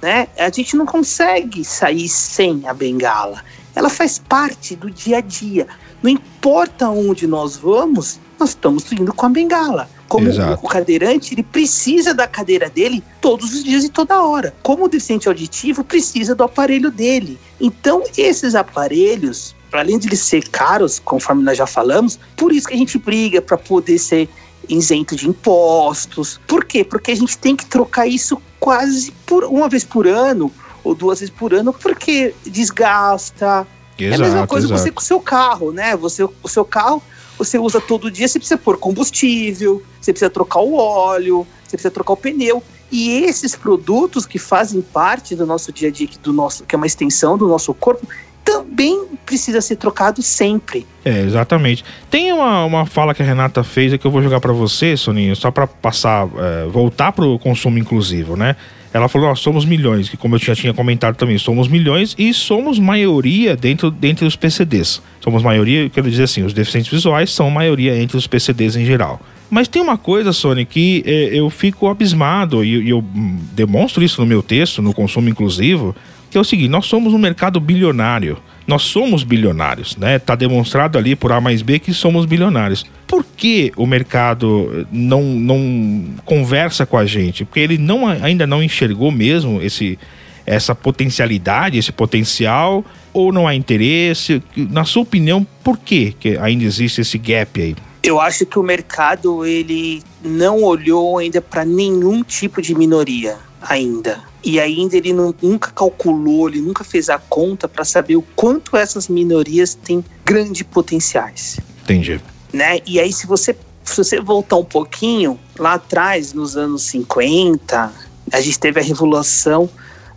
né? 0.00 0.28
A 0.38 0.50
gente 0.50 0.76
não 0.76 0.86
consegue 0.86 1.64
sair 1.64 2.08
sem 2.08 2.66
a 2.66 2.74
bengala. 2.74 3.42
Ela 3.74 3.88
faz 3.88 4.18
parte 4.18 4.74
do 4.74 4.90
dia 4.90 5.18
a 5.18 5.20
dia. 5.20 5.66
Não 6.02 6.10
importa 6.10 6.88
onde 6.88 7.26
nós 7.26 7.56
vamos, 7.56 8.20
nós 8.38 8.50
estamos 8.50 8.90
indo 8.92 9.12
com 9.12 9.26
a 9.26 9.28
bengala. 9.28 9.88
Como 10.08 10.28
Exato. 10.28 10.64
o 10.64 10.68
cadeirante, 10.68 11.34
ele 11.34 11.42
precisa 11.42 12.14
da 12.14 12.26
cadeira 12.26 12.70
dele 12.70 13.04
todos 13.20 13.52
os 13.52 13.62
dias 13.62 13.84
e 13.84 13.90
toda 13.90 14.22
hora. 14.22 14.54
Como 14.62 14.84
o 14.84 14.88
deficiente 14.88 15.28
auditivo 15.28 15.84
precisa 15.84 16.34
do 16.34 16.44
aparelho 16.44 16.90
dele. 16.90 17.38
Então, 17.60 18.02
esses 18.16 18.54
aparelhos, 18.54 19.54
além 19.70 19.98
de 19.98 20.08
eles 20.08 20.20
ser 20.20 20.48
caros, 20.48 20.98
conforme 20.98 21.42
nós 21.42 21.58
já 21.58 21.66
falamos, 21.66 22.18
por 22.36 22.52
isso 22.52 22.68
que 22.68 22.74
a 22.74 22.78
gente 22.78 22.96
briga 22.96 23.42
para 23.42 23.58
poder 23.58 23.98
ser 23.98 24.30
isento 24.68 25.14
de 25.14 25.28
impostos. 25.28 26.40
Por 26.46 26.64
quê? 26.64 26.82
Porque 26.84 27.10
a 27.10 27.16
gente 27.16 27.36
tem 27.36 27.54
que 27.54 27.66
trocar 27.66 28.06
isso 28.06 28.40
quase 28.58 29.12
por 29.26 29.44
uma 29.44 29.68
vez 29.68 29.84
por 29.84 30.06
ano 30.06 30.52
ou 30.84 30.94
duas 30.94 31.20
vezes 31.20 31.34
por 31.34 31.52
ano, 31.52 31.72
porque 31.72 32.34
desgasta. 32.44 33.66
Exato, 33.98 34.12
é 34.12 34.14
a 34.14 34.18
mesma 34.18 34.46
coisa 34.46 34.66
exato. 34.66 34.80
você 34.80 34.90
com 34.90 35.00
o 35.00 35.04
seu 35.04 35.20
carro, 35.20 35.72
né? 35.72 35.96
Você, 35.96 36.22
o 36.22 36.48
seu 36.48 36.64
carro 36.64 37.02
você 37.36 37.58
usa 37.58 37.80
todo 37.80 38.10
dia, 38.10 38.26
você 38.26 38.38
precisa 38.38 38.58
pôr 38.58 38.76
combustível, 38.76 39.82
você 40.00 40.12
precisa 40.12 40.30
trocar 40.30 40.60
o 40.60 40.74
óleo, 40.74 41.46
você 41.64 41.76
precisa 41.76 41.90
trocar 41.90 42.14
o 42.14 42.16
pneu. 42.16 42.62
E 42.90 43.10
esses 43.24 43.54
produtos 43.54 44.24
que 44.24 44.38
fazem 44.38 44.80
parte 44.80 45.36
do 45.36 45.46
nosso 45.46 45.70
dia 45.70 45.88
a 45.88 45.90
dia, 45.92 46.08
do 46.22 46.32
nosso, 46.32 46.64
que 46.64 46.74
é 46.74 46.76
uma 46.78 46.86
extensão 46.86 47.36
do 47.36 47.46
nosso 47.46 47.72
corpo, 47.74 48.06
também 48.48 49.06
precisa 49.26 49.60
ser 49.60 49.76
trocado 49.76 50.22
sempre. 50.22 50.86
É, 51.04 51.20
exatamente. 51.20 51.84
Tem 52.10 52.32
uma, 52.32 52.64
uma 52.64 52.86
fala 52.86 53.12
que 53.12 53.22
a 53.22 53.26
Renata 53.26 53.62
fez 53.62 53.94
que 53.98 54.06
eu 54.06 54.10
vou 54.10 54.22
jogar 54.22 54.40
para 54.40 54.54
você, 54.54 54.96
Soninho, 54.96 55.36
só 55.36 55.50
para 55.50 55.66
passar, 55.66 56.26
é, 56.38 56.66
voltar 56.66 57.12
para 57.12 57.26
o 57.26 57.38
consumo 57.38 57.76
inclusivo, 57.76 58.36
né? 58.36 58.56
Ela 58.90 59.06
falou, 59.06 59.28
nós 59.28 59.40
somos 59.40 59.66
milhões, 59.66 60.08
que 60.08 60.16
como 60.16 60.36
eu 60.36 60.38
já 60.38 60.54
tinha 60.54 60.72
comentado 60.72 61.14
também, 61.14 61.36
somos 61.36 61.68
milhões 61.68 62.16
e 62.18 62.32
somos 62.32 62.78
maioria 62.78 63.54
dentro, 63.54 63.90
dentro 63.90 64.24
dos 64.24 64.34
PCDs. 64.34 65.02
Somos 65.20 65.42
maioria, 65.42 65.90
quero 65.90 66.10
dizer 66.10 66.22
assim, 66.22 66.42
os 66.42 66.54
deficientes 66.54 66.90
visuais 66.90 67.30
são 67.30 67.50
maioria 67.50 68.00
entre 68.00 68.16
os 68.16 68.26
PCDs 68.26 68.76
em 68.76 68.86
geral. 68.86 69.20
Mas 69.50 69.68
tem 69.68 69.82
uma 69.82 69.98
coisa, 69.98 70.32
Sony, 70.32 70.64
que 70.64 71.02
é, 71.06 71.38
eu 71.38 71.50
fico 71.50 71.86
abismado 71.86 72.64
e, 72.64 72.84
e 72.84 72.88
eu 72.88 73.00
hum, 73.00 73.38
demonstro 73.52 74.02
isso 74.02 74.22
no 74.22 74.26
meu 74.26 74.42
texto, 74.42 74.80
no 74.80 74.94
consumo 74.94 75.28
inclusivo, 75.28 75.94
que 76.30 76.38
é 76.38 76.40
o 76.40 76.44
seguinte: 76.44 76.68
nós 76.68 76.86
somos 76.86 77.12
um 77.12 77.18
mercado 77.18 77.60
bilionário. 77.60 78.38
Nós 78.66 78.82
somos 78.82 79.24
bilionários, 79.24 79.96
né? 79.96 80.18
Tá 80.18 80.34
demonstrado 80.34 80.98
ali 80.98 81.16
por 81.16 81.32
A 81.32 81.40
mais 81.40 81.62
B 81.62 81.78
que 81.78 81.94
somos 81.94 82.26
bilionários. 82.26 82.84
Por 83.06 83.24
que 83.24 83.72
o 83.76 83.86
mercado 83.86 84.86
não, 84.92 85.22
não 85.22 86.04
conversa 86.26 86.84
com 86.84 86.98
a 86.98 87.06
gente? 87.06 87.46
Porque 87.46 87.60
ele 87.60 87.78
não, 87.78 88.06
ainda 88.06 88.46
não 88.46 88.62
enxergou 88.62 89.10
mesmo 89.10 89.62
esse, 89.62 89.98
essa 90.44 90.74
potencialidade, 90.74 91.78
esse 91.78 91.90
potencial, 91.90 92.84
ou 93.10 93.32
não 93.32 93.48
há 93.48 93.54
interesse? 93.54 94.42
Na 94.54 94.84
sua 94.84 95.02
opinião, 95.02 95.46
por 95.64 95.78
que, 95.78 96.12
que 96.20 96.36
ainda 96.36 96.64
existe 96.64 97.00
esse 97.00 97.16
gap 97.16 97.58
aí? 97.58 97.74
Eu 98.02 98.20
acho 98.20 98.44
que 98.44 98.58
o 98.58 98.62
mercado 98.62 99.46
ele 99.46 100.02
não 100.22 100.62
olhou 100.62 101.16
ainda 101.16 101.40
para 101.40 101.64
nenhum 101.64 102.22
tipo 102.22 102.60
de 102.60 102.74
minoria 102.74 103.36
ainda. 103.62 104.27
E 104.42 104.60
ainda 104.60 104.96
ele 104.96 105.12
não, 105.12 105.34
nunca 105.42 105.70
calculou, 105.70 106.48
ele 106.48 106.60
nunca 106.60 106.84
fez 106.84 107.08
a 107.08 107.18
conta 107.18 107.68
para 107.68 107.84
saber 107.84 108.16
o 108.16 108.22
quanto 108.36 108.76
essas 108.76 109.08
minorias 109.08 109.74
têm 109.74 110.04
grandes 110.24 110.62
potenciais. 110.62 111.58
Entendi. 111.82 112.20
Né? 112.52 112.80
E 112.86 113.00
aí, 113.00 113.12
se 113.12 113.26
você, 113.26 113.56
se 113.84 113.96
você 113.96 114.20
voltar 114.20 114.56
um 114.56 114.64
pouquinho, 114.64 115.38
lá 115.58 115.74
atrás, 115.74 116.32
nos 116.32 116.56
anos 116.56 116.82
50, 116.84 117.92
a 118.32 118.40
gente 118.40 118.58
teve 118.58 118.80
a 118.80 118.82
revolução 118.82 119.68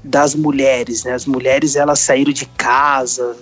das 0.03 0.36
mulheres, 0.36 1.03
né? 1.03 1.13
As 1.13 1.25
mulheres 1.25 1.75
elas 1.75 2.00
saíram 2.00 2.34
de 2.34 2.45
casa, 2.45 3.36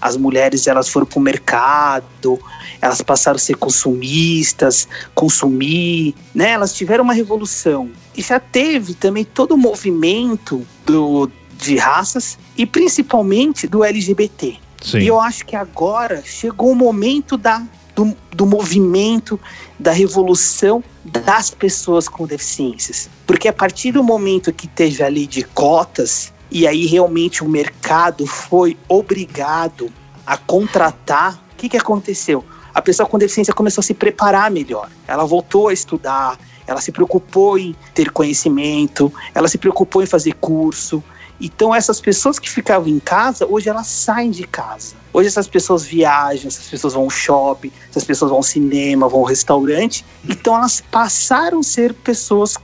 as 0.00 0.16
mulheres 0.16 0.66
elas 0.66 0.88
foram 0.88 1.06
para 1.06 1.18
o 1.18 1.22
mercado, 1.22 2.38
elas 2.80 3.00
passaram 3.00 3.36
a 3.36 3.38
ser 3.38 3.56
consumistas, 3.56 4.88
consumir, 5.14 6.14
né? 6.34 6.50
Elas 6.50 6.72
tiveram 6.72 7.04
uma 7.04 7.12
revolução. 7.12 7.90
E 8.16 8.22
já 8.22 8.38
teve 8.38 8.94
também 8.94 9.24
todo 9.24 9.52
o 9.52 9.58
movimento 9.58 10.64
do, 10.86 11.30
de 11.56 11.76
raças 11.76 12.38
e 12.56 12.64
principalmente 12.64 13.66
do 13.66 13.84
LGBT. 13.84 14.56
Sim. 14.80 14.98
E 14.98 15.06
eu 15.08 15.20
acho 15.20 15.44
que 15.44 15.56
agora 15.56 16.22
chegou 16.24 16.70
o 16.70 16.74
momento 16.74 17.36
da, 17.36 17.62
do, 17.94 18.16
do 18.30 18.46
movimento, 18.46 19.40
da 19.78 19.92
revolução 19.92 20.82
das 21.04 21.50
pessoas 21.50 22.08
com 22.08 22.26
deficiências. 22.26 23.10
Porque 23.26 23.48
a 23.48 23.52
partir 23.52 23.92
do 23.92 24.04
momento 24.04 24.52
que 24.52 24.68
teve 24.68 25.02
a 25.02 25.08
lei 25.08 25.26
de 25.26 25.42
cotas, 25.42 26.32
e 26.50 26.66
aí 26.66 26.86
realmente 26.86 27.44
o 27.44 27.48
mercado 27.48 28.26
foi 28.26 28.76
obrigado 28.88 29.90
a 30.26 30.36
contratar. 30.36 31.34
O 31.52 31.56
que, 31.56 31.68
que 31.68 31.76
aconteceu? 31.76 32.44
A 32.74 32.80
pessoa 32.80 33.08
com 33.08 33.18
deficiência 33.18 33.52
começou 33.52 33.80
a 33.80 33.84
se 33.84 33.94
preparar 33.94 34.50
melhor. 34.50 34.88
Ela 35.06 35.24
voltou 35.24 35.68
a 35.68 35.72
estudar, 35.72 36.38
ela 36.66 36.80
se 36.80 36.92
preocupou 36.92 37.58
em 37.58 37.74
ter 37.94 38.10
conhecimento, 38.10 39.12
ela 39.34 39.48
se 39.48 39.58
preocupou 39.58 40.02
em 40.02 40.06
fazer 40.06 40.34
curso. 40.34 41.02
Então 41.40 41.74
essas 41.74 42.00
pessoas 42.00 42.38
que 42.38 42.48
ficavam 42.48 42.88
em 42.88 42.98
casa, 42.98 43.46
hoje 43.48 43.68
elas 43.68 43.86
saem 43.86 44.30
de 44.30 44.44
casa. 44.44 44.94
Hoje 45.12 45.28
essas 45.28 45.48
pessoas 45.48 45.84
viajam, 45.84 46.48
essas 46.48 46.68
pessoas 46.68 46.94
vão 46.94 47.04
ao 47.04 47.10
shopping, 47.10 47.72
essas 47.88 48.04
pessoas 48.04 48.30
vão 48.30 48.38
ao 48.38 48.42
cinema, 48.42 49.08
vão 49.08 49.20
ao 49.20 49.26
restaurante. 49.26 50.04
Então 50.28 50.54
elas 50.54 50.82
passaram 50.90 51.60
a 51.60 51.62
ser 51.62 51.94
pessoas 51.94 52.56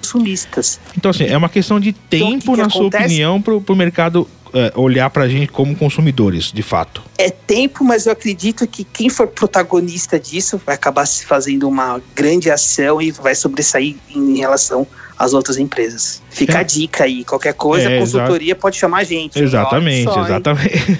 consumistas. 0.00 0.80
Então 0.96 1.10
assim, 1.10 1.24
é 1.24 1.36
uma 1.36 1.48
questão 1.48 1.78
de 1.78 1.92
tempo, 1.92 2.26
então, 2.26 2.54
que 2.54 2.60
na 2.60 2.66
que 2.66 2.72
sua 2.72 2.86
opinião, 2.86 3.40
para 3.40 3.54
o 3.54 3.76
mercado 3.76 4.28
é, 4.52 4.72
olhar 4.74 5.08
para 5.10 5.24
a 5.24 5.28
gente 5.28 5.52
como 5.52 5.76
consumidores, 5.76 6.50
de 6.52 6.62
fato. 6.62 7.02
É 7.16 7.30
tempo, 7.30 7.84
mas 7.84 8.06
eu 8.06 8.12
acredito 8.12 8.66
que 8.66 8.84
quem 8.84 9.08
for 9.08 9.28
protagonista 9.28 10.18
disso 10.18 10.60
vai 10.64 10.74
acabar 10.74 11.06
se 11.06 11.24
fazendo 11.24 11.68
uma 11.68 12.00
grande 12.14 12.50
ação 12.50 13.00
e 13.00 13.10
vai 13.10 13.34
sobressair 13.34 13.96
em 14.14 14.38
relação 14.38 14.86
as 15.20 15.34
outras 15.34 15.58
empresas. 15.58 16.22
Fica 16.30 16.54
É. 16.54 16.60
a 16.60 16.62
dica 16.62 17.04
aí, 17.04 17.24
qualquer 17.24 17.52
coisa, 17.52 17.90
É, 17.90 17.96
a 17.96 18.00
consultoria 18.00 18.56
pode 18.56 18.78
chamar 18.78 19.00
a 19.00 19.04
gente. 19.04 19.38
Exatamente, 19.38 20.04
só, 20.04 20.24
exatamente. 20.24 20.98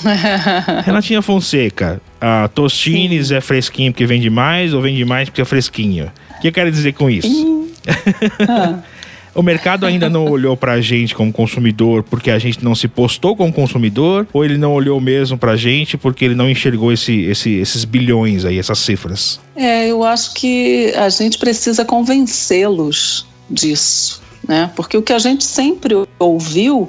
Renatinha 0.86 1.20
Fonseca, 1.20 2.00
a 2.18 2.48
Tostines 2.48 3.30
é 3.30 3.42
fresquinho 3.42 3.92
porque 3.92 4.06
vende 4.06 4.30
mais 4.30 4.72
ou 4.72 4.80
vende 4.80 5.04
mais 5.04 5.28
porque 5.28 5.42
é 5.42 5.44
fresquinho? 5.44 6.10
O 6.38 6.40
que 6.40 6.48
eu 6.48 6.52
quero 6.52 6.70
dizer 6.70 6.94
com 6.94 7.10
isso? 7.10 7.67
O 9.34 9.42
mercado 9.42 9.86
ainda 9.86 10.08
não 10.10 10.24
olhou 10.24 10.56
pra 10.56 10.80
gente 10.80 11.14
como 11.14 11.32
consumidor 11.32 12.02
porque 12.02 12.28
a 12.28 12.38
gente 12.40 12.64
não 12.64 12.74
se 12.74 12.88
postou 12.88 13.36
como 13.36 13.52
consumidor, 13.52 14.26
ou 14.32 14.44
ele 14.44 14.58
não 14.58 14.72
olhou 14.72 15.00
mesmo 15.00 15.38
pra 15.38 15.54
gente 15.54 15.96
porque 15.96 16.24
ele 16.24 16.34
não 16.34 16.50
enxergou 16.50 16.92
esse, 16.92 17.20
esse- 17.22 17.54
esses 17.54 17.84
bilhões 17.84 18.44
aí, 18.44 18.58
essas 18.58 18.80
cifras? 18.80 19.38
É, 19.54 19.86
eu 19.86 20.02
acho 20.02 20.34
que 20.34 20.92
a 20.96 21.08
gente 21.08 21.38
precisa 21.38 21.84
convencê-los 21.84 23.26
disso, 23.48 24.20
né? 24.46 24.70
Porque 24.74 24.96
o 24.96 25.02
que 25.02 25.12
a 25.12 25.18
gente 25.20 25.44
sempre 25.44 25.94
ouviu 26.18 26.88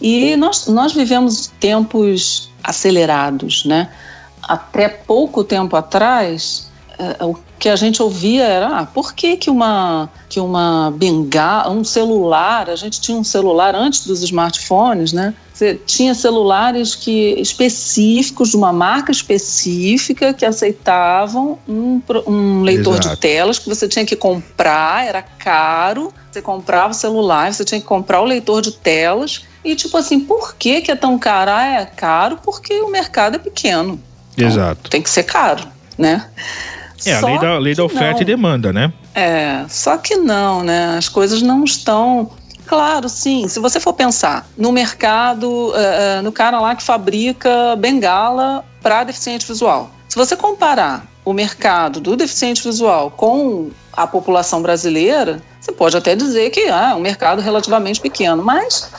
e 0.00 0.36
nós, 0.36 0.68
nós 0.68 0.92
vivemos 0.92 1.50
tempos 1.58 2.48
acelerados, 2.62 3.64
né? 3.64 3.88
Até 4.42 4.88
pouco 4.88 5.42
tempo 5.42 5.74
atrás, 5.74 6.67
eh, 6.98 7.24
o 7.24 7.36
que 7.58 7.68
a 7.68 7.76
gente 7.76 8.02
ouvia 8.02 8.44
era, 8.44 8.80
ah, 8.80 8.86
por 8.86 9.14
que 9.14 9.36
que 9.36 9.50
uma 9.50 10.08
que 10.28 10.40
uma 10.40 10.92
bengala, 10.96 11.70
um 11.70 11.82
celular, 11.82 12.68
a 12.68 12.76
gente 12.76 13.00
tinha 13.00 13.16
um 13.16 13.24
celular 13.24 13.74
antes 13.74 14.04
dos 14.04 14.22
smartphones, 14.22 15.12
né? 15.12 15.34
Você 15.52 15.74
tinha 15.74 16.14
celulares 16.14 16.94
que 16.94 17.34
específicos 17.40 18.50
de 18.50 18.56
uma 18.56 18.72
marca 18.72 19.10
específica 19.10 20.32
que 20.32 20.44
aceitavam 20.44 21.58
um, 21.68 22.00
um 22.26 22.62
leitor 22.62 22.94
Exato. 22.94 23.08
de 23.08 23.16
telas 23.16 23.58
que 23.58 23.68
você 23.68 23.88
tinha 23.88 24.04
que 24.04 24.14
comprar, 24.14 25.06
era 25.06 25.20
caro. 25.20 26.12
Você 26.30 26.40
comprava 26.40 26.90
o 26.90 26.94
celular, 26.94 27.52
você 27.52 27.64
tinha 27.64 27.80
que 27.80 27.86
comprar 27.86 28.20
o 28.20 28.24
leitor 28.24 28.62
de 28.62 28.70
telas. 28.70 29.42
E 29.64 29.74
tipo 29.74 29.96
assim, 29.96 30.20
por 30.20 30.54
que, 30.54 30.80
que 30.80 30.92
é 30.92 30.96
tão 30.96 31.18
caro? 31.18 31.50
Ah, 31.50 31.80
é 31.80 31.86
caro 31.86 32.38
porque 32.44 32.80
o 32.80 32.88
mercado 32.88 33.34
é 33.34 33.38
pequeno. 33.38 34.00
Então, 34.34 34.46
Exato. 34.46 34.88
Tem 34.90 35.02
que 35.02 35.10
ser 35.10 35.24
caro, 35.24 35.66
né? 35.96 36.28
É 37.10 37.16
a 37.16 37.20
lei 37.20 37.38
da, 37.38 37.58
lei 37.58 37.74
da 37.74 37.84
oferta 37.84 38.14
não. 38.14 38.22
e 38.22 38.24
demanda, 38.24 38.72
né? 38.72 38.92
É, 39.14 39.64
só 39.68 39.96
que 39.96 40.16
não, 40.16 40.62
né? 40.62 40.96
As 40.96 41.08
coisas 41.08 41.42
não 41.42 41.64
estão. 41.64 42.30
Claro, 42.66 43.08
sim. 43.08 43.48
Se 43.48 43.58
você 43.58 43.80
for 43.80 43.94
pensar 43.94 44.46
no 44.56 44.70
mercado, 44.70 45.72
eh, 45.74 46.20
no 46.22 46.30
cara 46.30 46.60
lá 46.60 46.74
que 46.76 46.82
fabrica 46.82 47.74
bengala 47.76 48.62
para 48.82 49.04
deficiente 49.04 49.46
visual. 49.46 49.90
Se 50.06 50.16
você 50.16 50.36
comparar 50.36 51.06
o 51.24 51.32
mercado 51.32 52.00
do 52.00 52.14
deficiente 52.14 52.62
visual 52.62 53.10
com 53.10 53.70
a 53.92 54.06
população 54.06 54.62
brasileira, 54.62 55.42
você 55.60 55.72
pode 55.72 55.96
até 55.96 56.14
dizer 56.14 56.50
que 56.50 56.68
ah, 56.68 56.90
é 56.92 56.94
um 56.94 57.00
mercado 57.00 57.42
relativamente 57.42 58.00
pequeno, 58.00 58.42
mas, 58.42 58.90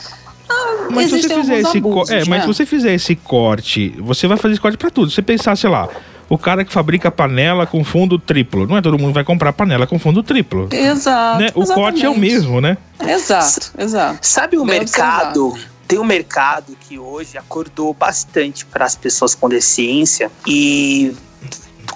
ah, 0.48 0.88
Mas 0.90 1.10
se 1.10 1.22
você 1.22 1.28
fizer 1.28 1.58
esse 1.60 1.78
abusos, 1.78 2.10
é, 2.10 2.18
mas 2.18 2.28
né? 2.28 2.40
se 2.40 2.46
você 2.46 2.66
fizer 2.66 2.94
esse 2.94 3.16
corte, 3.16 3.94
você 3.98 4.26
vai 4.26 4.36
fazer 4.36 4.54
esse 4.54 4.60
corte 4.60 4.76
pra 4.76 4.90
tudo. 4.90 5.08
Se 5.08 5.16
você 5.16 5.22
pensar, 5.22 5.56
sei 5.56 5.70
lá, 5.70 5.88
o 6.30 6.38
cara 6.38 6.64
que 6.64 6.72
fabrica 6.72 7.10
panela 7.10 7.66
com 7.66 7.82
fundo 7.82 8.16
triplo, 8.16 8.64
não 8.64 8.76
é 8.76 8.80
todo 8.80 8.96
mundo 8.96 9.08
que 9.08 9.14
vai 9.14 9.24
comprar 9.24 9.52
panela 9.52 9.84
com 9.84 9.98
fundo 9.98 10.22
triplo. 10.22 10.68
Exato. 10.70 11.40
né? 11.40 11.50
O 11.56 11.66
corte 11.66 12.06
é 12.06 12.08
o 12.08 12.16
mesmo, 12.16 12.60
né? 12.60 12.78
Exato, 13.04 13.72
exato. 13.76 14.18
Sabe 14.22 14.56
o 14.56 14.64
Bem 14.64 14.78
mercado? 14.78 15.52
Tem 15.88 15.98
um 15.98 16.04
mercado 16.04 16.76
que 16.80 17.00
hoje 17.00 17.36
acordou 17.36 17.92
bastante 17.92 18.64
para 18.64 18.84
as 18.84 18.94
pessoas 18.94 19.34
com 19.34 19.48
deficiência 19.48 20.30
e 20.46 21.12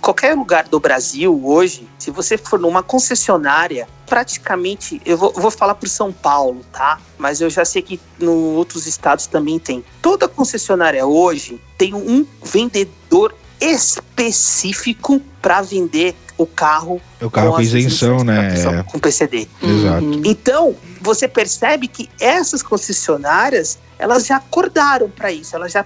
qualquer 0.00 0.34
lugar 0.34 0.64
do 0.64 0.80
Brasil 0.80 1.40
hoje, 1.44 1.88
se 1.96 2.10
você 2.10 2.36
for 2.36 2.58
numa 2.58 2.82
concessionária, 2.82 3.86
praticamente, 4.04 5.00
eu 5.06 5.16
vou, 5.16 5.32
eu 5.36 5.40
vou 5.40 5.50
falar 5.50 5.76
por 5.76 5.88
São 5.88 6.12
Paulo, 6.12 6.60
tá? 6.72 6.98
Mas 7.16 7.40
eu 7.40 7.48
já 7.48 7.64
sei 7.64 7.82
que 7.82 8.00
em 8.20 8.26
outros 8.26 8.88
estados 8.88 9.28
também 9.28 9.60
tem. 9.60 9.84
Toda 10.02 10.26
concessionária 10.26 11.06
hoje 11.06 11.60
tem 11.78 11.94
um 11.94 12.26
vendedor 12.42 13.32
específico 13.64 15.20
para 15.40 15.62
vender 15.62 16.14
o 16.36 16.46
carro 16.46 17.00
O 17.20 17.30
carro 17.30 17.52
com 17.52 17.56
as 17.58 17.66
isenção, 17.66 18.18
licenças 18.18 18.24
né? 18.26 18.40
pra 18.42 18.50
pessoa 18.50 18.84
Com 18.84 18.98
PCD. 18.98 19.48
Exato. 19.62 20.04
Uhum. 20.04 20.22
Então, 20.24 20.74
você 21.00 21.28
percebe 21.28 21.86
que 21.86 22.08
essas 22.20 22.62
concessionárias, 22.62 23.78
elas 23.98 24.26
já 24.26 24.36
acordaram 24.36 25.08
para 25.08 25.30
isso, 25.30 25.54
elas 25.54 25.72
já, 25.72 25.84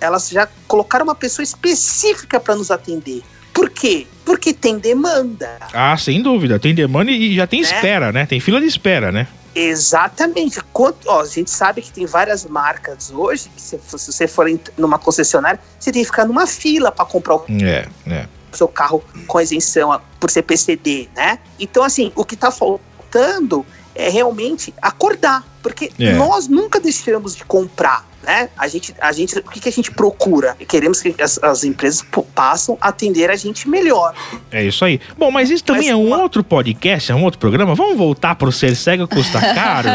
elas 0.00 0.28
já 0.30 0.48
colocaram 0.66 1.04
uma 1.04 1.14
pessoa 1.14 1.42
específica 1.44 2.40
para 2.40 2.54
nos 2.56 2.70
atender. 2.70 3.22
Por 3.52 3.68
quê? 3.68 4.06
Porque 4.24 4.54
tem 4.54 4.78
demanda. 4.78 5.58
Ah, 5.74 5.96
sem 5.98 6.22
dúvida. 6.22 6.58
Tem 6.58 6.74
demanda 6.74 7.10
e 7.10 7.34
já 7.36 7.46
tem 7.46 7.60
Né? 7.60 7.66
espera, 7.66 8.10
né? 8.10 8.24
Tem 8.24 8.40
fila 8.40 8.58
de 8.60 8.66
espera, 8.66 9.12
né? 9.12 9.26
Exatamente. 9.54 10.60
Quanto, 10.72 11.08
ó, 11.08 11.20
a 11.20 11.26
gente 11.26 11.50
sabe 11.50 11.82
que 11.82 11.92
tem 11.92 12.06
várias 12.06 12.44
marcas 12.44 13.10
hoje, 13.10 13.48
que 13.54 13.60
se, 13.60 13.78
se 13.98 14.12
você 14.12 14.26
for 14.28 14.48
em- 14.48 14.60
numa 14.76 14.98
concessionária, 14.98 15.60
você 15.78 15.90
tem 15.92 16.02
que 16.02 16.06
ficar 16.10 16.24
numa 16.24 16.46
fila 16.46 16.90
para 16.92 17.04
comprar 17.04 17.36
o 17.36 17.44
É, 17.62 17.86
é. 18.06 18.26
seu 18.52 18.68
carro 18.68 19.02
com 19.26 19.40
isenção 19.40 20.00
por 20.20 20.30
ser 20.30 20.42
PCD, 20.42 21.08
né? 21.14 21.38
Então, 21.58 21.82
assim, 21.82 22.12
o 22.14 22.24
que 22.24 22.36
tá 22.36 22.50
faltando 22.50 23.64
é 23.94 24.08
realmente 24.08 24.72
acordar, 24.80 25.44
porque 25.62 25.92
É. 25.98 26.12
nós 26.14 26.48
nunca 26.48 26.80
deixamos 26.80 27.34
de 27.36 27.44
comprar, 27.44 28.06
né? 28.22 28.48
A 28.56 28.68
gente, 28.68 28.94
a 29.00 29.12
gente, 29.12 29.38
o 29.38 29.42
que, 29.50 29.60
que 29.60 29.68
a 29.68 29.72
gente 29.72 29.90
procura? 29.90 30.56
Queremos 30.68 31.00
que 31.02 31.14
as, 31.22 31.38
as 31.42 31.64
empresas 31.64 32.04
passam 32.34 32.76
a 32.80 32.88
atender 32.88 33.30
a 33.30 33.36
gente 33.36 33.68
melhor. 33.68 34.14
É 34.50 34.62
isso 34.64 34.84
aí. 34.84 35.00
Bom, 35.18 35.30
mas 35.30 35.50
isso 35.50 35.64
também 35.64 35.82
Mas 35.84 35.90
é 35.90 35.96
um 35.96 36.06
uma- 36.08 36.18
outro 36.22 36.42
podcast, 36.44 37.10
é 37.10 37.14
um 37.14 37.24
outro 37.24 37.38
programa. 37.38 37.74
Vamos 37.74 37.96
voltar 37.96 38.34
pro 38.34 38.52
Ser 38.52 38.74
Cego 38.76 39.06
Custa 39.08 39.40
Caro? 39.54 39.88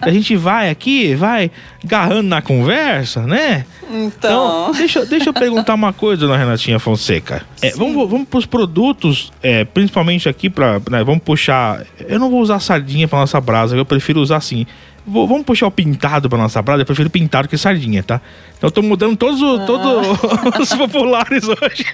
a 0.00 0.10
gente 0.10 0.36
vai 0.36 0.70
aqui, 0.70 1.14
vai 1.14 1.50
agarrando 1.84 2.28
na 2.28 2.42
conversa, 2.42 3.22
né? 3.22 3.64
Então, 3.90 4.06
Então, 4.68 4.72
deixa, 4.72 5.00
eu- 5.00 5.06
deixa 5.06 5.28
eu 5.28 5.34
perguntar 5.34 5.74
uma 5.74 5.92
coisa, 5.92 6.26
dona 6.26 6.36
Renatinha 6.36 6.78
Fonseca. 6.78 7.42
É, 7.60 7.70
vamos, 7.72 8.08
vamos 8.08 8.26
pros 8.28 8.46
produtos, 8.46 9.30
é, 9.42 9.64
principalmente 9.64 10.28
aqui 10.28 10.48
pra. 10.48 10.80
né, 10.90 11.04
vamos 11.04 11.22
puxar. 11.22 11.84
Eu 11.98 12.18
não 12.18 12.30
vou 12.30 12.40
usar 12.40 12.58
sardinha 12.60 13.06
pra 13.06 13.18
nossa 13.18 13.40
brasa, 13.40 13.76
eu 13.76 13.84
prefiro 13.84 14.20
usar 14.20 14.36
assim. 14.36 14.66
Vou- 15.06 15.26
vamos 15.26 15.44
puxar 15.44 15.66
o 15.66 15.70
pintado 15.70 16.28
pra 16.28 16.38
nossa 16.38 16.62
brasa, 16.62 16.82
eu 16.82 16.86
prefiro 16.86 17.10
pintado 17.10 17.48
que 17.48 17.58
sardinha, 17.58 18.02
tá? 18.02 18.20
Então 18.56 18.68
eu 18.68 18.70
tô 18.70 18.82
mudando 18.82 19.16
todos, 19.16 19.42
o- 19.42 19.58
todos 19.66 19.90
os 20.70 20.74
populares 20.74 21.42
hoje. 21.48 21.84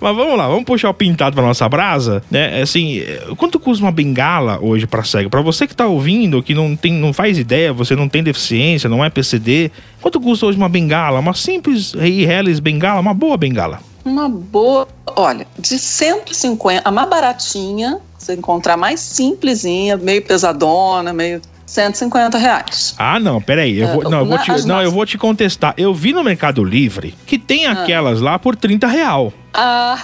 Mas 0.00 0.14
vamos 0.14 0.38
lá, 0.38 0.46
vamos 0.46 0.64
puxar 0.64 0.90
o 0.90 0.94
pintado 0.94 1.34
pra 1.34 1.44
nossa 1.44 1.68
brasa, 1.68 2.22
né? 2.30 2.62
Assim, 2.62 3.00
é, 3.00 3.24
quanto 3.36 3.58
custa 3.58 3.84
uma 3.84 3.90
bengala 3.90 4.58
hoje 4.62 4.86
pra 4.86 5.02
cego? 5.02 5.28
Pra 5.28 5.40
você 5.40 5.66
que 5.66 5.74
tá 5.74 5.86
ouvindo, 5.88 6.40
que 6.42 6.54
não 6.54 6.76
tem, 6.76 6.92
não 6.92 7.12
faz 7.12 7.36
ideia, 7.36 7.72
você 7.72 7.96
não 7.96 8.08
tem 8.08 8.22
deficiência, 8.22 8.88
não 8.88 9.04
é 9.04 9.10
PCD, 9.10 9.72
quanto 10.00 10.20
custa 10.20 10.46
hoje 10.46 10.56
uma 10.56 10.68
bengala? 10.68 11.18
Uma 11.18 11.34
simples 11.34 11.94
e 11.94 12.22
Hellis 12.24 12.60
bengala, 12.60 13.00
uma 13.00 13.12
boa 13.12 13.36
bengala. 13.36 13.80
uma 14.04 14.28
boa. 14.28 14.86
Olha, 15.16 15.46
de 15.58 15.76
150, 15.78 16.82
a 16.88 16.92
mais 16.92 17.08
baratinha, 17.10 17.98
você 18.28 18.34
encontrar 18.34 18.76
mais 18.76 19.00
simplesinha, 19.00 19.96
meio 19.96 20.22
pesadona, 20.22 21.12
meio. 21.12 21.40
150 21.66 22.38
reais. 22.38 22.94
Ah, 22.96 23.20
não, 23.20 23.42
peraí. 23.42 23.78
Eu 23.78 23.88
É, 23.88 23.92
vou, 23.92 24.04
não, 24.04 24.18
eu 24.20 24.24
vou 24.26 24.38
te, 24.38 24.66
não, 24.66 24.80
eu 24.80 24.90
vou 24.90 25.04
te 25.04 25.18
contestar. 25.18 25.74
Eu 25.76 25.92
vi 25.92 26.14
no 26.14 26.24
Mercado 26.24 26.64
Livre 26.64 27.14
que 27.26 27.38
tem 27.38 27.66
Ah. 27.66 27.72
aquelas 27.72 28.22
lá 28.22 28.38
por 28.38 28.56
30 28.56 28.86
real. 28.86 29.30
Ah, 29.52 29.98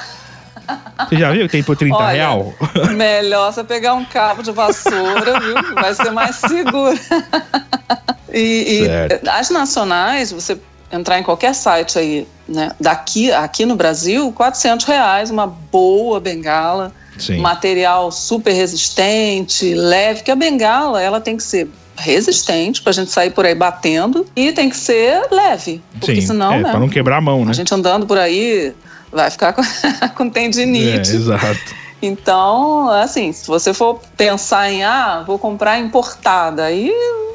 Você 1.08 1.16
já 1.16 1.32
viu 1.32 1.46
que 1.46 1.52
tem 1.52 1.62
por 1.62 1.74
30 1.74 1.96
Olha, 1.96 2.12
real? 2.12 2.52
melhor 2.94 3.50
você 3.50 3.64
pegar 3.64 3.94
um 3.94 4.04
cabo 4.04 4.42
de 4.42 4.52
vassoura, 4.52 5.40
viu? 5.40 5.74
Vai 5.74 5.94
ser 5.94 6.10
mais 6.10 6.36
seguro. 6.36 6.98
e 8.32 8.82
e 9.24 9.28
as 9.30 9.48
nacionais, 9.48 10.32
você 10.32 10.58
entrar 10.92 11.18
em 11.18 11.22
qualquer 11.22 11.54
site 11.54 11.98
aí, 11.98 12.28
né? 12.46 12.72
Daqui, 12.78 13.32
aqui 13.32 13.64
no 13.64 13.74
Brasil, 13.74 14.30
400 14.32 14.84
reais, 14.84 15.30
uma 15.30 15.46
boa 15.46 16.20
bengala. 16.20 16.92
Sim. 17.18 17.38
material 17.38 18.10
super 18.10 18.52
resistente, 18.52 19.74
leve, 19.74 20.22
que 20.22 20.30
a 20.30 20.36
bengala 20.36 21.00
ela 21.00 21.20
tem 21.20 21.36
que 21.36 21.42
ser 21.42 21.68
resistente 21.96 22.82
pra 22.82 22.92
gente 22.92 23.10
sair 23.10 23.30
por 23.30 23.46
aí 23.46 23.54
batendo 23.54 24.26
e 24.34 24.52
tem 24.52 24.68
que 24.68 24.76
ser 24.76 25.22
leve, 25.30 25.80
porque 26.00 26.20
Sim, 26.20 26.26
senão, 26.26 26.52
é, 26.52 26.60
né, 26.62 26.70
pra 26.70 26.80
não 26.80 26.88
quebrar 26.88 27.18
a 27.18 27.20
mão, 27.20 27.44
né? 27.44 27.50
a 27.50 27.54
gente 27.54 27.72
andando 27.72 28.06
por 28.06 28.18
aí 28.18 28.74
vai 29.12 29.30
ficar 29.30 29.52
com, 29.52 29.62
com 30.16 30.26
É, 30.26 30.30
tendinite. 30.30 31.10
exato. 31.14 31.84
Então, 32.02 32.90
assim, 32.90 33.32
se 33.32 33.46
você 33.46 33.72
for 33.72 34.00
pensar 34.16 34.70
em 34.70 34.82
ah, 34.82 35.22
vou 35.26 35.38
comprar 35.38 35.78
importada, 35.78 36.64
aí, 36.64 36.92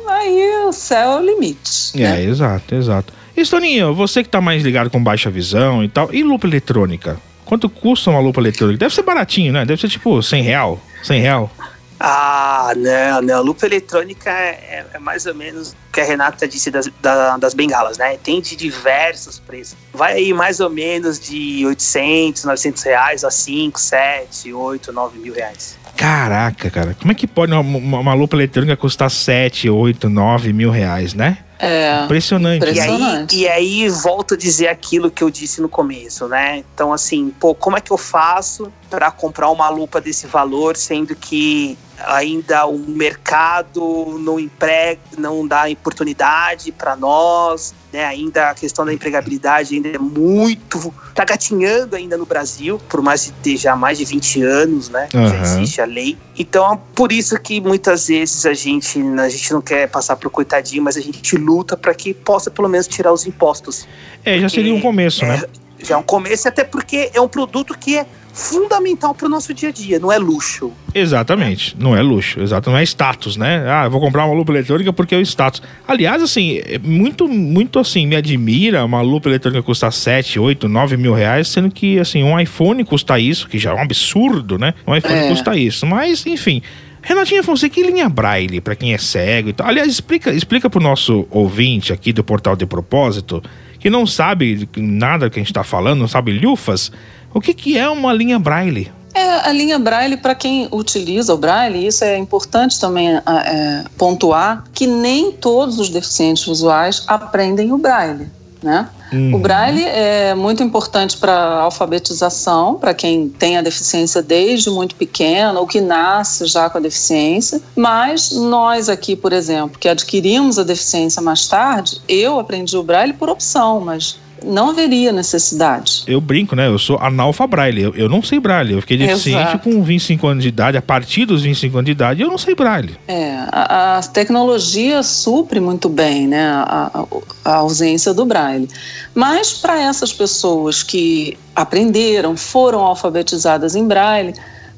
aí 0.08 0.66
o 0.68 0.72
céu 0.72 1.12
é 1.14 1.16
o 1.20 1.26
limite. 1.26 1.92
É, 1.96 2.10
né? 2.10 2.24
exato, 2.24 2.76
exato. 2.76 3.14
E 3.36 3.44
Toninho, 3.44 3.96
você 3.96 4.22
que 4.22 4.30
tá 4.30 4.42
mais 4.42 4.62
ligado 4.62 4.90
com 4.90 5.02
baixa 5.02 5.30
visão 5.30 5.84
e 5.84 5.88
tal, 5.88 6.14
e 6.14 6.22
lupa 6.22 6.46
eletrônica? 6.46 7.18
Quanto 7.50 7.68
custa 7.68 8.12
uma 8.12 8.20
lupa 8.20 8.40
eletrônica? 8.40 8.78
Deve 8.78 8.94
ser 8.94 9.02
baratinho, 9.02 9.52
né? 9.52 9.66
Deve 9.66 9.82
ser 9.82 9.90
tipo 9.90 10.22
100 10.22 10.44
real. 10.44 10.80
100 11.02 11.20
real. 11.20 11.52
Ah, 12.00 12.74
não, 12.78 13.22
não. 13.24 13.38
A 13.38 13.40
lupa 13.40 13.66
eletrônica 13.66 14.30
é, 14.30 14.86
é 14.94 15.00
mais 15.00 15.26
ou 15.26 15.34
menos 15.34 15.72
o 15.72 15.76
que 15.92 16.00
a 16.00 16.04
Renata 16.06 16.48
disse 16.48 16.70
das, 16.70 16.88
da- 17.02 17.38
das 17.38 17.56
bengalas, 17.56 17.98
né? 17.98 18.18
Tem 18.24 18.40
de 18.40 18.56
diversos 18.56 19.40
preços. 19.40 19.76
Vai 19.92 20.14
aí 20.14 20.32
mais 20.32 20.60
ou 20.60 20.70
menos 20.70 21.20
de 21.20 21.66
800, 21.66 22.44
900 22.44 22.84
reais 22.84 23.24
a 23.24 23.32
5, 23.32 23.80
7, 23.80 24.54
8, 24.54 24.94
9 24.94 25.18
mil 25.18 25.34
reais. 25.34 25.76
Caraca, 25.98 26.70
cara. 26.70 26.96
Como 27.00 27.12
é 27.12 27.16
que 27.16 27.26
pode 27.26 27.52
uma, 27.52 27.62
uma, 27.62 28.00
uma 28.00 28.14
lupa 28.14 28.36
eletrônica 28.36 28.78
custar 28.78 29.10
7, 29.10 29.68
8, 29.72 30.08
9 30.08 30.54
mil 30.54 30.70
reais, 30.70 31.16
né? 31.16 31.40
É. 31.60 32.04
Impressionante. 32.06 32.64
E 32.66 32.80
aí, 32.80 32.90
Impressionante. 32.90 33.36
e 33.36 33.48
aí 33.48 33.90
volto 33.90 34.34
a 34.34 34.38
dizer 34.38 34.70
aquilo 34.70 35.12
que 35.12 35.22
eu 35.22 35.30
disse 35.30 35.62
no 35.62 35.68
começo, 35.68 36.28
né? 36.28 36.64
Então, 36.74 36.94
assim, 36.94 37.34
pô, 37.38 37.54
como 37.54 37.78
é 37.78 37.82
que 37.82 37.92
eu 37.92 37.98
faço 37.98 38.72
para 38.90 39.12
comprar 39.12 39.50
uma 39.50 39.70
lupa 39.70 40.02
desse 40.02 40.28
valor, 40.28 40.76
sendo 40.76 41.16
que 41.16 41.78
ainda 42.06 42.66
o 42.66 42.78
mercado 42.78 44.18
não 44.20 44.40
emprega, 44.40 45.00
não 45.18 45.46
dá 45.46 45.66
oportunidade 45.70 46.72
para 46.72 46.96
nós, 46.96 47.74
né? 47.92 48.06
Ainda 48.06 48.50
a 48.50 48.54
questão 48.56 48.86
da 48.86 48.94
empregabilidade 48.94 49.76
ainda 49.76 49.90
é 49.90 49.98
muito, 49.98 50.94
tá 51.14 51.26
gatinhando 51.26 51.96
ainda 51.96 52.18
no 52.18 52.26
Brasil, 52.26 52.80
por 52.90 53.02
mais 53.02 53.26
de 53.26 53.32
ter 53.34 53.58
já 53.58 53.76
mais 53.76 53.98
de 53.98 54.06
20 54.06 54.42
anos, 54.42 54.90
né? 54.90 55.08
Já 55.12 55.20
Aham. 55.20 55.42
existe 55.42 55.82
a 55.82 55.86
lei. 55.86 56.18
Então, 56.38 56.82
por 56.96 57.12
isso 57.12 57.38
que 57.40 57.60
muitas 57.60 58.08
vezes 58.08 58.46
a 58.46 58.54
gente, 58.54 59.00
a 59.20 59.30
gente 59.30 59.52
não 59.52 59.62
quer 59.62 59.90
passar 59.90 60.16
pro 60.16 60.30
coitadinho, 60.30 60.84
mas 60.84 60.96
a 60.96 61.02
gente 61.02 61.38
luta 61.38 61.76
para 61.76 61.94
que 61.94 62.14
possa 62.14 62.50
pelo 62.50 62.70
menos 62.70 62.88
tirar 62.88 63.12
os 63.12 63.26
impostos. 63.26 63.88
É, 64.24 64.40
já 64.40 64.50
seria 64.50 64.74
um 64.74 64.82
começo, 64.82 65.26
né? 65.26 65.42
É, 65.44 65.86
já 65.86 65.96
é 65.96 65.98
um 65.98 66.04
começo, 66.04 66.48
até 66.48 66.64
porque 66.64 67.10
é 67.14 67.22
um 67.22 67.28
produto 67.28 67.78
que 67.78 67.98
é 67.98 68.06
fundamental 68.40 69.14
para 69.14 69.28
o 69.28 69.30
nosso 69.30 69.54
dia 69.54 69.70
a 69.70 69.72
dia, 69.72 70.00
não 70.00 70.12
é 70.12 70.18
luxo. 70.18 70.72
Exatamente. 70.96 71.76
Não 71.78 71.96
é 71.96 72.02
luxo, 72.02 72.40
exato. 72.42 72.70
Não 72.70 72.78
é 72.78 72.84
status, 72.84 73.36
né? 73.36 73.66
Ah, 73.68 73.86
eu 73.86 73.92
vou 73.92 74.00
comprar 74.00 74.26
uma 74.26 74.34
lupa 74.34 74.52
eletrônica 74.52 74.94
porque 74.94 75.14
é 75.14 75.18
o 75.18 75.22
status. 75.22 75.62
Aliás, 75.88 76.24
assim, 76.24 76.60
é 76.66 76.80
muito, 76.80 77.28
muito 77.28 77.78
assim, 77.80 78.08
me 78.08 78.16
admira 78.16 78.84
uma 78.86 79.02
lupa 79.02 79.28
eletrônica 79.30 79.62
custar 79.62 79.92
7, 79.92 80.40
8, 80.40 80.68
9 80.68 80.98
mil 80.98 81.14
reais, 81.14 81.50
sendo 81.50 81.70
que, 81.70 82.00
assim, 82.00 82.24
um 82.24 82.40
iPhone 82.40 82.84
custa 82.86 83.20
isso, 83.20 83.48
que 83.48 83.58
já 83.60 83.72
é 83.72 83.74
um 83.76 83.82
absurdo, 83.82 84.58
né? 84.58 84.74
Um 84.88 84.96
iPhone 84.96 85.16
É. 85.16 85.30
custa 85.30 85.56
isso. 85.58 85.86
Mas, 85.86 86.26
enfim. 86.26 86.62
Renatinha 87.02 87.42
Fonseca, 87.42 87.74
que 87.76 87.82
linha 87.82 88.10
braille 88.10 88.60
para 88.60 88.76
quem 88.76 88.94
é 88.94 88.98
cego 88.98 89.50
e 89.50 89.54
tal? 89.54 89.68
Aliás, 89.68 89.88
explica, 89.88 90.32
explica 90.34 90.70
pro 90.70 90.82
nosso 90.82 91.26
ouvinte 91.32 91.94
aqui 91.94 92.12
do 92.12 92.24
Portal 92.26 92.58
de 92.58 92.66
Propósito, 92.66 93.42
que 93.80 93.90
não 93.90 94.06
sabe 94.06 94.68
nada 94.76 95.30
que 95.30 95.40
a 95.40 95.42
gente 95.42 95.54
tá 95.54 95.64
falando, 95.64 96.00
não 96.00 96.10
sabe 96.10 96.34
lufas, 96.38 96.92
o 97.34 97.42
que 97.42 97.54
que 97.54 97.78
é 97.78 97.90
uma 97.90 98.14
linha 98.14 98.40
braille? 98.40 98.92
É, 99.14 99.50
a 99.50 99.52
linha 99.52 99.80
Braille, 99.80 100.18
para 100.18 100.36
quem 100.36 100.68
utiliza 100.72 101.34
o 101.34 101.38
Braille, 101.38 101.88
isso 101.88 102.04
é 102.04 102.18
importante 102.18 102.80
também 102.80 103.10
é, 103.16 103.84
pontuar, 103.98 104.64
que 104.72 104.86
nem 104.86 105.32
todos 105.32 105.80
os 105.80 105.90
deficientes 105.90 106.46
visuais 106.46 107.04
aprendem 107.08 107.72
o 107.72 107.78
Braille, 107.78 108.28
né? 108.62 108.88
Uhum. 109.12 109.36
O 109.36 109.40
Braille 109.40 109.84
é 109.84 110.36
muito 110.36 110.62
importante 110.62 111.18
para 111.18 111.34
a 111.34 111.62
alfabetização, 111.62 112.76
para 112.76 112.94
quem 112.94 113.28
tem 113.28 113.58
a 113.58 113.62
deficiência 113.62 114.22
desde 114.22 114.70
muito 114.70 114.96
pequeno 114.96 115.60
ou 115.60 115.68
que 115.68 115.82
nasce 115.82 116.46
já 116.46 116.70
com 116.70 116.78
a 116.78 116.82
deficiência. 116.82 117.60
Mas 117.76 118.32
nós 118.32 118.88
aqui, 118.88 119.16
por 119.16 119.34
exemplo, 119.34 119.80
que 119.80 119.90
adquirimos 119.90 120.60
a 120.60 120.64
deficiência 120.64 121.22
mais 121.22 121.48
tarde, 121.48 122.00
eu 122.08 122.40
aprendi 122.40 122.78
o 122.78 122.84
Braille 122.84 123.14
por 123.14 123.30
opção, 123.30 123.80
mas 123.82 124.20
não 124.46 124.70
haveria 124.70 125.12
necessidade. 125.12 126.04
Eu 126.08 126.20
brinco, 126.22 126.56
né? 126.56 126.68
Eu 126.68 126.78
sou 126.80 126.98
analfa 127.00 127.46
braille. 127.48 127.82
Eu, 127.82 127.96
eu 127.96 128.10
não 128.10 128.22
sei 128.24 128.40
braille. 128.40 128.74
Eu 128.74 128.82
fiquei 128.82 128.98
deficiente 128.98 129.58
com 129.60 129.82
25 129.84 130.28
anos 130.28 130.44
de 130.44 130.50
idade. 130.50 130.78
A 130.78 130.82
partir 130.82 131.26
dos 131.26 131.42
25 131.42 131.78
anos 131.78 131.86
de 131.86 131.92
idade, 131.92 132.22
eu 132.22 132.28
não 132.30 132.38
sei 132.38 132.56
braille. 132.56 132.98
É, 133.08 133.36
a, 133.52 133.98
a 133.98 134.02
tecnologia 134.04 135.02
supre 135.04 135.60
muito 135.60 135.90
bem 135.90 136.28
né, 136.28 136.48
a, 136.50 136.92
a- 136.94 137.06
a 137.52 137.56
ausência 137.58 138.14
do 138.14 138.26
braille. 138.26 138.70
Mas 139.16 139.54
para 139.54 139.82
essas 139.82 140.14
pessoas 140.14 140.84
que 140.84 141.38
aprenderam, 141.56 142.36
foram 142.38 142.80
alfabetizadas 142.80 143.76
em 143.76 143.88
braille, 143.88 144.34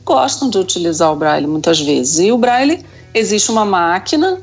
gostam 0.06 0.50
de 0.50 0.58
utilizar 0.58 1.12
o 1.12 1.15
braille 1.15 1.48
muitas 1.48 1.80
vezes. 1.80 2.20
E 2.20 2.32
o 2.32 2.38
braille, 2.38 2.84
existe 3.13 3.51
uma 3.51 3.65
máquina 3.65 4.39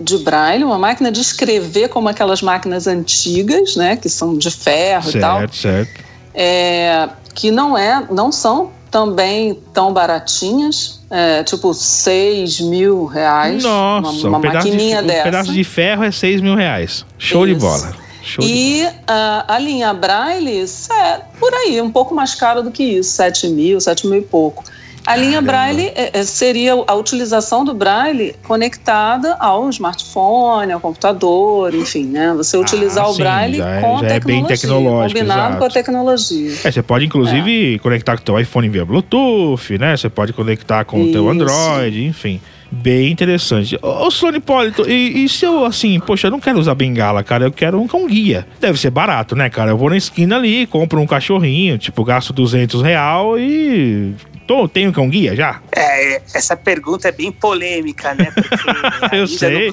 de 0.00 0.18
braille, 0.18 0.64
uma 0.64 0.78
máquina 0.78 1.10
de 1.10 1.20
escrever 1.20 1.88
como 1.88 2.08
aquelas 2.08 2.42
máquinas 2.42 2.86
antigas, 2.86 3.76
né, 3.76 3.96
que 3.96 4.08
são 4.08 4.36
de 4.36 4.50
ferro 4.50 5.10
e 5.10 5.20
tal 5.20 5.38
Certo, 5.40 5.56
certo. 5.56 6.04
é, 6.34 7.08
que 7.34 7.50
não 7.50 7.76
é, 7.78 8.04
não 8.10 8.32
são 8.32 8.70
também 8.90 9.58
tão 9.72 9.92
baratinhas, 9.92 11.00
é, 11.10 11.42
tipo 11.42 11.74
6 11.74 12.60
mil 12.60 13.06
reais, 13.06 13.62
Nossa, 13.62 14.08
uma, 14.28 14.28
uma 14.28 14.38
um, 14.38 14.40
pedaço 14.40 14.66
de, 14.66 14.72
maquininha 14.72 15.02
um 15.02 15.06
dessa. 15.06 15.22
pedaço 15.24 15.52
de 15.52 15.64
ferro 15.64 16.04
é 16.04 16.10
6 16.12 16.40
mil 16.40 16.54
reais. 16.54 17.04
Show 17.18 17.44
de 17.44 17.52
Isso. 17.52 17.60
bola. 17.60 17.92
Show 18.22 18.44
de 18.44 18.52
E 18.52 18.88
ah, 19.06 19.44
a 19.48 19.58
linha 19.58 19.92
Braille 19.92 20.64
é 20.90 21.20
por 21.38 21.52
aí, 21.52 21.80
um 21.80 21.90
pouco 21.90 22.14
mais 22.14 22.34
caro 22.34 22.62
do 22.62 22.70
que 22.70 22.82
isso, 22.82 23.10
7 23.10 23.48
mil, 23.48 23.80
7 23.80 24.06
mil 24.06 24.20
e 24.20 24.22
pouco. 24.22 24.64
A 25.06 25.16
linha. 25.16 25.42
Braille 25.42 25.92
é, 25.94 26.10
é, 26.18 26.22
seria 26.24 26.72
a 26.86 26.94
utilização 26.94 27.64
do 27.64 27.74
Braille 27.74 28.34
conectada 28.42 29.34
ao 29.38 29.68
smartphone, 29.68 30.72
ao 30.72 30.80
computador, 30.80 31.74
enfim, 31.74 32.04
né? 32.06 32.32
Você 32.36 32.56
utilizar 32.56 33.06
o 33.06 33.10
Ah, 33.10 33.12
sim, 33.12 33.18
Braille 33.18 33.58
já 33.58 33.68
é- 33.70 33.80
com 33.82 33.98
já 33.98 34.06
é 34.06 34.20
bem 34.20 34.44
tecnologia, 34.44 34.56
tecnológico, 34.56 35.18
combinado 35.20 35.40
exato. 35.40 35.58
com 35.58 35.64
a 35.64 35.70
tecnologia. 35.70 36.52
É, 36.64 36.70
você 36.70 36.82
pode 36.82 37.04
inclusive 37.04 37.78
conectar 37.80 38.16
com 38.16 38.22
o 38.22 38.24
teu 38.24 38.40
iPhone 38.40 38.68
via 38.68 38.84
Bluetooth, 38.84 39.76
né? 39.78 39.96
Você 39.96 40.08
pode 40.08 40.32
conectar 40.32 40.84
com 40.84 41.02
o 41.02 41.12
teu. 41.12 41.28
Android, 41.28 42.04
enfim. 42.04 42.40
Bem 42.70 43.12
interessante. 43.12 43.78
Ô, 43.82 44.10
Sônia 44.10 44.38
Hipólito, 44.38 44.88
e, 44.90 45.24
e 45.24 45.28
se 45.28 45.44
eu, 45.44 45.64
assim, 45.64 46.00
poxa, 46.00 46.26
eu 46.26 46.30
não 46.30 46.40
quero 46.40 46.58
usar 46.58 46.74
bengala, 46.74 47.22
cara, 47.22 47.44
eu 47.44 47.52
quero 47.52 47.80
um 47.80 47.86
cão 47.86 48.06
guia. 48.06 48.46
Deve 48.60 48.78
ser 48.80 48.90
barato, 48.90 49.36
né, 49.36 49.48
cara? 49.48 49.70
Eu 49.70 49.76
vou 49.78 49.90
na 49.90 49.96
esquina 49.96 50.36
ali, 50.36 50.66
compro 50.66 51.00
um 51.00 51.06
cachorrinho, 51.06 51.78
tipo, 51.78 52.02
gasto 52.04 52.32
200 52.32 52.82
real 52.82 53.38
e... 53.38 54.14
Tô, 54.46 54.68
tenho 54.68 54.92
cão 54.92 55.08
guia 55.08 55.34
já? 55.34 55.60
É, 55.72 56.20
essa 56.34 56.54
pergunta 56.56 57.08
é 57.08 57.12
bem 57.12 57.32
polêmica, 57.32 58.14
né? 58.14 58.32
Eu 59.12 59.26
sei, 59.26 59.72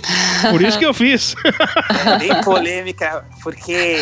por 0.49 0.61
isso 0.61 0.79
que 0.79 0.85
eu 0.85 0.93
fiz. 0.93 1.35
não- 2.05 2.13
É 2.13 2.17
bem 2.17 2.41
polêmica, 2.43 3.25
porque 3.43 3.97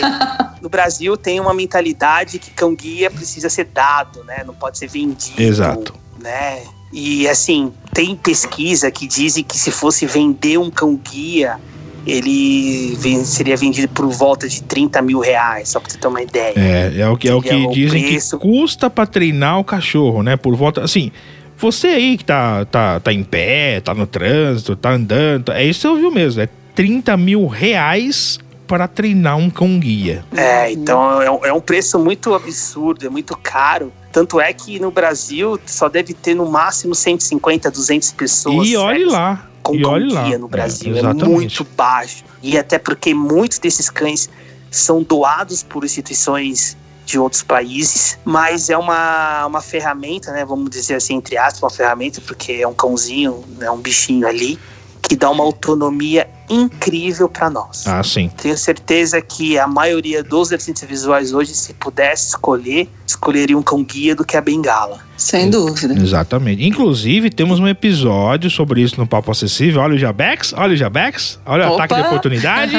no 0.61 0.69
Brasil 0.69 1.17
tem 1.17 1.39
uma 1.39 1.53
mentalidade 1.53 2.37
que 2.39 2.51
cão 2.51 2.75
guia 2.75 3.09
precisa 3.09 3.49
ser 3.49 3.65
dado, 3.65 4.23
né? 4.23 4.43
Não 4.45 4.53
pode 4.53 4.77
ser 4.77 4.87
vendido. 4.87 5.41
Exato. 5.41 5.93
Né? 6.19 6.63
E 6.91 7.27
assim, 7.27 7.71
tem 7.93 8.15
pesquisa 8.15 8.89
que 8.91 9.07
dizem 9.07 9.43
que 9.43 9.57
se 9.57 9.71
fosse 9.71 10.05
vender 10.05 10.57
um 10.57 10.69
cão 10.69 10.95
guia, 10.95 11.59
ele 12.05 12.97
seria 13.25 13.55
vendido 13.55 13.89
por 13.93 14.07
volta 14.09 14.47
de 14.47 14.63
30 14.63 15.01
mil 15.01 15.19
reais, 15.19 15.69
só 15.69 15.79
pra 15.79 15.89
você 15.89 15.97
ter 15.97 16.07
uma 16.07 16.21
ideia. 16.21 16.53
É, 16.55 17.01
é 17.01 17.09
o 17.09 17.17
que, 17.17 17.27
é 17.27 17.33
o 17.33 17.41
que 17.41 17.53
o 17.53 17.71
dizem 17.71 18.03
preço. 18.03 18.37
que 18.37 18.47
custa 18.47 18.89
pra 18.89 19.05
treinar 19.05 19.59
o 19.59 19.63
cachorro, 19.63 20.23
né? 20.23 20.37
Por 20.37 20.55
volta. 20.55 20.81
Assim, 20.81 21.11
você 21.57 21.87
aí 21.87 22.17
que 22.17 22.25
tá, 22.25 22.65
tá, 22.65 22.99
tá 22.99 23.11
em 23.11 23.23
pé, 23.23 23.81
tá 23.81 23.93
no 23.93 24.07
trânsito, 24.07 24.75
tá 24.75 24.91
andando, 24.91 25.51
é 25.51 25.63
isso 25.63 25.79
que 25.79 25.81
você 25.81 25.87
ouviu 25.87 26.11
mesmo. 26.11 26.41
É 26.41 26.49
30 26.73 27.17
mil 27.17 27.47
reais 27.47 28.39
para 28.69 28.87
treinar 28.87 29.35
um 29.35 29.49
cão 29.49 29.79
guia. 29.79 30.23
É, 30.31 30.71
então 30.71 31.19
é 31.19 31.31
um, 31.31 31.45
é 31.47 31.51
um 31.51 31.59
preço 31.59 31.97
muito 31.97 32.35
absurdo, 32.35 33.03
é 33.03 33.09
muito 33.09 33.35
caro. 33.35 33.91
Tanto 34.11 34.39
é 34.39 34.53
que 34.53 34.79
no 34.79 34.91
Brasil 34.91 35.59
só 35.65 35.89
deve 35.89 36.13
ter 36.13 36.35
no 36.35 36.45
máximo 36.45 36.93
150, 36.93 37.71
200 37.71 38.11
pessoas. 38.11 38.67
e 38.67 38.77
olhe 38.77 38.99
certo? 38.99 39.11
lá. 39.11 39.49
com 39.63 39.73
e 39.73 39.81
cão 39.81 39.91
olhe 39.93 40.13
lá. 40.13 40.23
guia 40.23 40.37
no 40.37 40.47
Brasil. 40.47 40.95
É, 40.95 40.99
exatamente. 40.99 41.29
muito 41.31 41.67
baixo. 41.75 42.23
E 42.43 42.59
até 42.59 42.77
porque 42.77 43.11
muitos 43.11 43.57
desses 43.57 43.89
cães 43.89 44.29
são 44.69 45.01
doados 45.01 45.63
por 45.63 45.83
instituições 45.83 46.77
de 47.07 47.17
outros 47.17 47.41
países, 47.41 48.19
mas 48.23 48.69
é 48.69 48.77
uma, 48.77 49.47
uma 49.47 49.61
ferramenta, 49.61 50.31
né? 50.31 50.45
Vamos 50.45 50.69
dizer 50.69 50.93
assim, 50.93 51.15
entre 51.15 51.37
aspas, 51.37 51.63
uma 51.63 51.71
ferramenta, 51.71 52.21
porque 52.21 52.51
é 52.51 52.67
um 52.67 52.73
cãozinho, 52.75 53.43
é 53.59 53.71
um 53.71 53.79
bichinho 53.79 54.27
ali, 54.27 54.59
que 55.01 55.15
dá 55.15 55.31
uma 55.31 55.43
autonomia 55.43 56.29
incrível 56.49 57.29
para 57.29 57.49
nós. 57.49 57.87
Ah, 57.87 58.03
sim. 58.03 58.29
Tenho 58.41 58.57
certeza 58.57 59.21
que 59.21 59.57
a 59.57 59.67
maioria 59.67 60.23
dos 60.23 60.49
deficientes 60.49 60.83
visuais 60.83 61.33
hoje, 61.33 61.53
se 61.53 61.73
pudesse 61.73 62.29
escolher, 62.29 62.87
escolheria 63.05 63.57
um 63.57 63.61
cão 63.61 63.83
guia 63.83 64.15
do 64.15 64.25
que 64.25 64.35
a 64.35 64.41
bengala. 64.41 65.09
Sem 65.19 65.49
dúvida. 65.49 65.93
Exatamente. 65.93 66.65
Inclusive, 66.65 67.29
temos 67.29 67.59
um 67.59 67.67
episódio 67.67 68.49
sobre 68.49 68.81
isso 68.81 68.97
no 68.97 69.05
Papo 69.05 69.29
Acessível. 69.29 69.81
Olha 69.81 69.95
o 69.95 69.97
Jabex, 69.97 70.53
olha 70.53 70.73
o 70.73 70.77
Jabex, 70.77 71.37
olha 71.45 71.65
o 71.69 71.73
Opa! 71.73 71.83
ataque 71.83 72.01
de 72.01 72.07
oportunidade. 72.07 72.73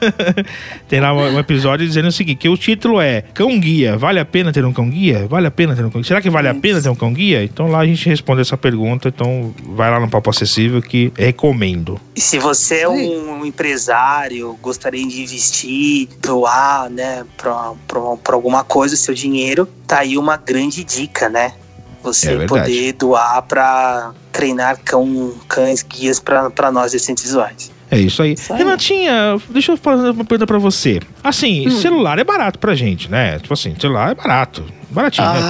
Tem 0.88 0.98
lá 0.98 1.12
um 1.12 1.38
episódio 1.38 1.86
dizendo 1.86 2.08
o 2.08 2.12
seguinte: 2.12 2.38
que 2.38 2.48
o 2.48 2.56
título 2.56 2.98
é 3.02 3.20
Cão 3.34 3.60
Guia. 3.60 3.98
Vale 3.98 4.18
a 4.18 4.24
pena 4.24 4.50
ter 4.50 4.64
um 4.64 4.72
cão 4.72 4.88
guia? 4.88 5.26
Vale 5.28 5.46
a 5.46 5.50
pena 5.50 5.76
ter 5.76 5.84
um 5.84 5.90
cão 5.90 6.00
guia? 6.00 6.08
Será 6.08 6.22
que 6.22 6.30
vale 6.30 6.48
a 6.48 6.54
pena 6.54 6.80
ter 6.80 6.88
um 6.88 6.94
cão 6.94 7.12
guia? 7.12 7.44
Então 7.44 7.68
lá 7.68 7.80
a 7.80 7.86
gente 7.86 8.08
responde 8.08 8.40
essa 8.40 8.56
pergunta. 8.56 9.08
Então 9.08 9.54
vai 9.76 9.90
lá 9.90 10.00
no 10.00 10.08
Papo 10.08 10.30
Acessível 10.30 10.80
que 10.80 11.12
recomendo. 11.18 12.00
E 12.16 12.20
se 12.20 12.38
você 12.38 12.86
é 12.94 13.32
um 13.32 13.44
empresário, 13.46 14.58
gostaria 14.62 15.06
de 15.06 15.22
investir, 15.22 16.08
doar, 16.20 16.88
né, 16.90 17.24
pra, 17.36 17.72
pra, 17.86 18.00
pra 18.22 18.34
alguma 18.34 18.64
coisa 18.64 18.94
o 18.94 18.98
seu 18.98 19.14
dinheiro, 19.14 19.68
tá 19.86 20.00
aí 20.00 20.16
uma 20.18 20.36
grande 20.36 20.82
dica, 20.84 21.28
né? 21.28 21.52
É 21.54 22.02
Você 22.02 22.28
verdade. 22.36 22.48
poder 22.48 22.92
doar 22.92 23.42
pra 23.42 24.12
treinar 24.32 24.78
cão, 24.84 25.34
cães 25.48 25.82
guias 25.82 26.18
pra 26.20 26.48
pra 26.48 26.70
nós 26.72 26.92
deficientes 26.92 27.24
visuais. 27.24 27.70
É 27.90 27.98
isso 27.98 28.22
aí. 28.22 28.34
Isso 28.34 28.52
aí. 28.52 28.58
Renatinha, 28.58 29.40
deixa 29.50 29.72
eu 29.72 29.76
fazer 29.76 30.10
uma 30.10 30.24
pergunta 30.24 30.46
pra 30.46 30.58
você. 30.58 31.00
Assim, 31.24 31.66
Hum. 31.66 31.70
celular 31.70 32.18
é 32.18 32.24
barato 32.24 32.58
pra 32.58 32.74
gente, 32.74 33.10
né? 33.10 33.38
Tipo 33.40 33.54
assim, 33.54 33.74
celular 33.80 34.12
é 34.12 34.14
barato. 34.14 34.64
Baratinho, 34.90 35.26
né? 35.32 35.40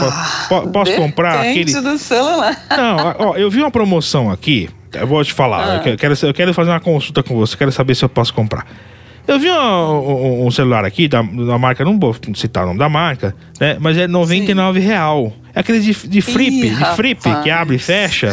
Po- 0.49 0.63
po- 0.63 0.69
Posso 0.71 0.93
comprar 0.97 1.41
aquele. 1.41 1.73
Do 1.73 1.99
celular. 1.99 2.57
Não, 2.71 3.15
ó, 3.19 3.37
eu 3.37 3.51
vi 3.51 3.61
uma 3.61 3.71
promoção 3.71 4.31
aqui. 4.31 4.69
Eu 4.93 5.07
vou 5.07 5.23
te 5.25 5.33
falar. 5.33 5.81
Ah. 5.85 5.89
Eu, 5.89 5.97
quero, 5.97 6.15
eu 6.23 6.35
quero 6.35 6.55
fazer 6.55 6.71
uma 6.71 6.81
consulta 6.81 7.23
com 7.23 7.35
você. 7.37 7.57
Quero 7.57 7.73
saber 7.73 7.95
se 7.95 8.05
eu 8.05 8.09
posso 8.09 8.33
comprar. 8.35 8.67
Eu 9.27 9.39
vi 9.39 9.51
uma- 9.51 9.91
um, 9.93 10.47
um 10.47 10.51
celular 10.51 10.85
aqui 10.87 11.07
da, 11.07 11.21
da 11.21 11.59
marca, 11.59 11.85
não 11.85 11.99
vou 11.99 12.17
citar 12.35 12.65
o 12.65 12.69
nome 12.69 12.79
da 12.79 12.89
marca, 12.89 13.35
né? 13.61 13.77
Mas 13.79 13.97
é 13.99 14.03
R$ 14.03 14.07
99 14.09 14.81
real. 14.81 15.33
É 15.55 15.61
aquele 15.61 15.81
de, 15.81 15.93
de 16.09 16.21
flip, 16.23 16.67
Ih, 16.67 16.71
de 16.75 16.85
flip, 16.97 17.29
rapaz. 17.29 17.45
que 17.45 17.51
abre 17.51 17.77
e 17.77 17.79
fecha. 17.79 18.33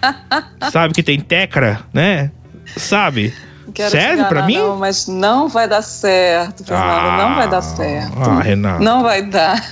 Sabe 0.70 0.92
que 0.94 1.02
tem 1.02 1.18
tecra, 1.20 1.80
né? 1.92 2.30
Sabe? 2.76 3.32
Quero 3.74 3.90
Serve 3.90 4.24
pra 4.24 4.40
enganar, 4.40 4.46
mim? 4.46 4.58
Não, 4.58 4.76
mas 4.76 5.06
não 5.06 5.48
vai 5.48 5.68
dar 5.68 5.82
certo, 5.82 6.64
Fernando. 6.64 7.16
não 7.18 7.34
vai 7.34 7.48
dar 7.48 7.62
certo. 7.62 8.12
Ah, 8.18 8.40
Renato. 8.40 8.82
Não 8.82 9.02
vai 9.02 9.22
dar. 9.22 9.62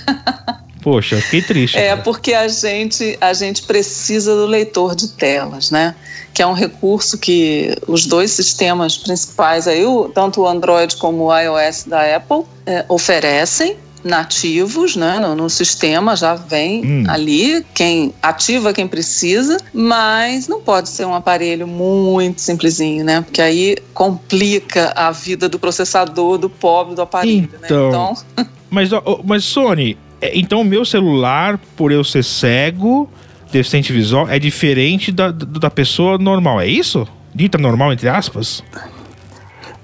Poxa, 0.83 1.17
fiquei 1.21 1.43
triste. 1.43 1.77
É 1.79 1.89
cara. 1.91 2.03
porque 2.03 2.33
a 2.33 2.47
gente, 2.47 3.19
a 3.21 3.33
gente 3.33 3.63
precisa 3.63 4.35
do 4.37 4.47
leitor 4.47 4.95
de 4.95 5.09
telas, 5.09 5.71
né? 5.71 5.95
Que 6.37 6.43
é 6.43 6.47
um 6.47 6.53
recurso 6.53 7.17
que 7.17 7.75
os 7.89 8.05
dois 8.05 8.31
sistemas 8.31 8.99
principais, 8.99 9.67
aí, 9.67 9.83
tanto 10.13 10.43
o 10.43 10.47
Android 10.47 10.95
como 10.99 11.25
o 11.25 11.35
iOS 11.35 11.85
da 11.85 12.15
Apple, 12.15 12.43
é, 12.67 12.85
oferecem 12.91 13.75
nativos, 14.05 14.97
né? 14.97 15.19
No, 15.19 15.35
no 15.35 15.49
sistema 15.49 16.15
já 16.15 16.35
vem 16.35 16.85
Hum. 16.85 17.05
ali 17.09 17.65
quem 17.73 18.13
ativa 18.23 18.75
quem 18.75 18.87
precisa, 18.87 19.57
mas 19.73 20.47
não 20.47 20.61
pode 20.61 20.91
ser 20.91 21.07
um 21.07 21.15
aparelho 21.15 21.67
muito 21.67 22.43
simplesinho, 22.43 23.03
né? 23.03 23.23
Porque 23.23 23.41
aí 23.41 23.79
complica 23.95 24.93
a 24.95 25.11
vida 25.11 25.49
do 25.49 25.59
processador 25.59 26.37
do 26.37 26.51
pobre 26.51 26.95
do 26.95 27.01
aparelho, 27.01 27.49
Então, 27.65 27.91
né? 27.91 28.17
Então, 28.37 28.47
Mas, 28.69 28.93
ó, 28.93 29.01
ó, 29.07 29.21
mas 29.25 29.43
Sony, 29.43 29.97
é, 30.21 30.39
então 30.39 30.61
o 30.61 30.65
meu 30.65 30.85
celular, 30.85 31.59
por 31.75 31.91
eu 31.91 32.05
ser 32.05 32.23
cego, 32.23 33.09
deficiente 33.51 33.93
visual, 33.93 34.29
é 34.29 34.39
diferente 34.39 35.11
da, 35.13 35.31
da 35.31 35.71
pessoa 35.71 36.19
normal, 36.19 36.61
é 36.61 36.67
isso? 36.67 37.07
Dita 37.35 37.59
normal, 37.59 37.93
entre 37.93 38.09
aspas? 38.09 38.63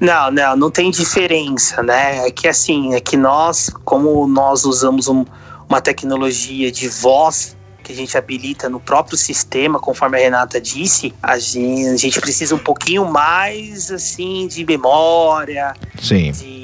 Não, 0.00 0.30
não, 0.32 0.56
não 0.56 0.70
tem 0.70 0.90
diferença, 0.90 1.82
né? 1.82 2.26
É 2.26 2.30
que 2.30 2.48
assim, 2.48 2.94
é 2.94 3.00
que 3.00 3.16
nós, 3.16 3.70
como 3.84 4.26
nós 4.26 4.64
usamos 4.64 5.06
um- 5.06 5.24
uma 5.68 5.80
tecnologia 5.80 6.72
de 6.72 6.88
voz 6.88 7.56
que 7.84 7.92
a 7.92 7.96
gente 7.96 8.16
habilita 8.16 8.68
no 8.68 8.78
próprio 8.80 9.16
sistema, 9.16 9.78
conforme 9.78 10.16
a 10.16 10.20
Renata 10.20 10.60
disse, 10.60 11.12
a 11.22 11.38
gente, 11.38 11.88
a 11.88 11.96
gente 11.96 12.20
precisa 12.20 12.54
um 12.54 12.58
pouquinho 12.58 13.04
mais 13.04 13.90
assim 13.90 14.46
de 14.48 14.64
memória, 14.64 15.74
Sim. 16.00 16.30
de 16.32 16.61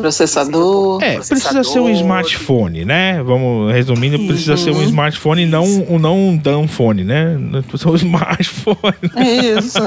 processador. 0.00 1.02
É, 1.02 1.16
precisa 1.18 1.62
ser 1.64 1.80
um 1.80 1.90
smartphone, 1.90 2.84
né? 2.84 3.22
Vamos 3.22 3.72
resumindo, 3.72 4.18
precisa 4.26 4.56
ser 4.56 4.70
um 4.70 4.82
smartphone 4.82 5.42
e 5.42 5.46
não, 5.46 5.64
um- 5.64 5.98
não 5.98 6.18
um 6.18 6.36
downphone, 6.36 7.04
né? 7.04 7.36
Precisa 7.68 7.78
ser 7.78 7.88
um 7.90 7.96
smartphone. 7.96 8.76
É 9.16 9.58
Isso. 9.58 9.78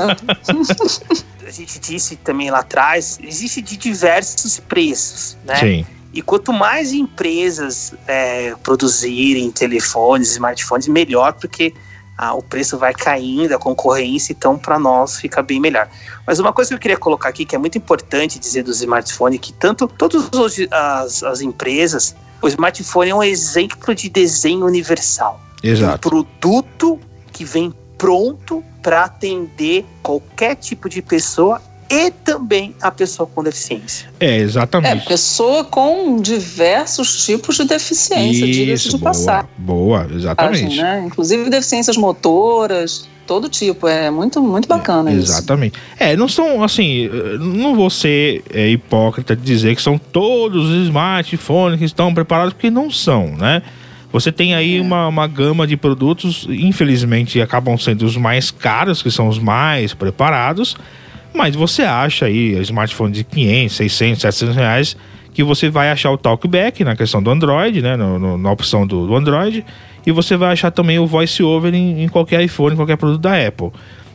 a 1.46 1.52
gente 1.52 1.80
disse 1.80 2.16
também 2.18 2.50
lá 2.52 2.60
atrás, 2.60 3.20
existe 3.22 3.62
de 3.62 3.78
diversos 3.78 4.60
preços, 4.60 5.38
né? 5.46 5.56
Sim. 5.56 5.86
E 6.14 6.22
quanto 6.22 6.54
mais 6.54 6.94
empresas 6.94 7.94
é, 8.08 8.54
produzirem 8.62 9.50
telefones, 9.52 10.32
smartphones, 10.32 10.88
melhor, 10.88 11.34
porque 11.34 11.74
ah, 12.18 12.34
o 12.34 12.42
preço 12.42 12.78
vai 12.78 12.94
caindo, 12.94 13.54
a 13.54 13.60
concorrência, 13.60 14.34
então 14.34 14.58
para 14.58 14.78
nós 14.78 15.18
fica 15.18 15.42
bem 15.42 15.60
melhor. 15.60 15.88
Mas 16.26 16.40
uma 16.40 16.54
coisa 16.54 16.70
que 16.70 16.76
eu 16.76 16.80
queria 16.80 16.98
colocar 16.98 17.30
aqui, 17.30 17.46
que 17.46 17.56
é 17.56 17.60
muito 17.60 17.78
importante 17.78 18.40
dizer 18.40 18.64
do 18.64 18.72
smartphone, 18.72 19.40
que 19.40 19.52
tanto 19.54 19.88
todas 19.88 20.30
as, 20.72 21.24
as 21.24 21.42
empresas, 21.42 22.16
o 22.42 22.48
smartphone 22.48 23.10
é 23.10 23.16
um 23.16 23.24
exemplo 23.24 23.96
de 23.96 24.10
desenho 24.10 24.66
universal. 24.66 25.42
Um 25.64 25.68
Exato. 25.68 26.10
produto 26.10 27.00
que 27.32 27.44
vem 27.44 27.74
pronto 27.98 28.64
para 28.82 29.06
atender 29.06 29.86
qualquer 30.02 30.56
tipo 30.56 30.90
de 30.90 31.02
pessoa 31.02 31.62
e 31.90 32.12
também 32.12 32.76
a 32.82 32.92
pessoa 32.92 33.28
com 33.28 33.44
deficiência. 33.44 34.10
É, 34.20 34.26
É, 34.34 34.38
exatamente. 34.38 35.08
pessoa 35.08 35.64
com 35.64 36.22
diversos 36.22 37.26
tipos 37.26 37.56
de 37.58 37.66
deficiência, 37.66 38.46
diga-se 38.46 38.90
de 38.90 38.98
boa, 38.98 39.04
passagem, 39.04 39.50
boa, 39.58 40.08
exatamente. 40.14 40.78
né? 40.78 41.04
Inclusive 41.06 41.50
deficiências 41.50 41.98
motoras, 41.98 43.08
todo 43.26 43.50
tipo. 43.50 43.88
É 43.88 44.10
muito, 44.10 44.42
muito 44.42 44.68
bacana 44.68 45.12
isso. 45.12 45.32
Exatamente. 45.32 45.78
É, 46.00 46.16
não 46.16 46.28
são 46.28 46.64
assim, 46.64 47.10
não 47.40 47.76
vou 47.76 47.90
ser 47.90 48.44
é, 48.54 48.70
hipócrita 48.70 49.36
de 49.36 49.42
dizer 49.42 49.76
que 49.76 49.82
são 49.82 49.98
todos 49.98 50.70
os 50.70 50.86
smartphones 50.86 51.80
que 51.80 51.86
estão 51.86 52.14
preparados, 52.14 52.54
porque 52.54 52.70
não 52.70 52.90
são, 52.90 53.28
né? 53.36 53.62
Você 54.14 54.32
tem 54.32 54.54
aí 54.54 54.80
uma, 54.80 55.08
uma 55.08 55.26
gama 55.26 55.66
de 55.66 55.76
produtos, 55.76 56.46
infelizmente 56.48 57.42
acabam 57.42 57.76
sendo 57.80 58.06
os 58.06 58.16
mais 58.16 58.52
caros, 58.52 59.02
que 59.02 59.10
são 59.10 59.28
os 59.28 59.40
mais 59.40 59.96
preparados, 59.96 60.78
mas 61.34 61.56
você 61.56 61.82
acha 61.84 62.26
aí 62.26 62.54
smartphone 62.62 63.12
de 63.12 63.24
500, 63.24 63.76
600, 63.76 64.22
700 64.22 64.56
reais 64.56 64.98
que 65.34 65.44
você 65.44 65.70
vai 65.70 65.90
achar 65.90 66.12
o 66.12 66.18
talkback 66.18 66.84
na 66.84 66.96
questão 66.96 67.22
do 67.22 67.30
Android, 67.32 67.82
né, 67.82 67.96
no- 67.98 68.20
no- 68.20 68.38
na 68.38 68.52
opção 68.52 68.86
do, 68.86 69.08
do 69.08 69.16
Android, 69.16 69.66
e 70.06 70.12
você 70.12 70.38
vai 70.38 70.52
achar 70.54 70.70
também 70.70 71.00
o 71.00 71.08
voice-over 71.08 71.74
em, 71.74 72.04
em 72.04 72.08
qualquer 72.08 72.42
iPhone, 72.44 72.74
em 72.74 72.78
qualquer 72.78 72.98
produto 72.98 73.22
da 73.22 73.36
Apple. 73.48 73.72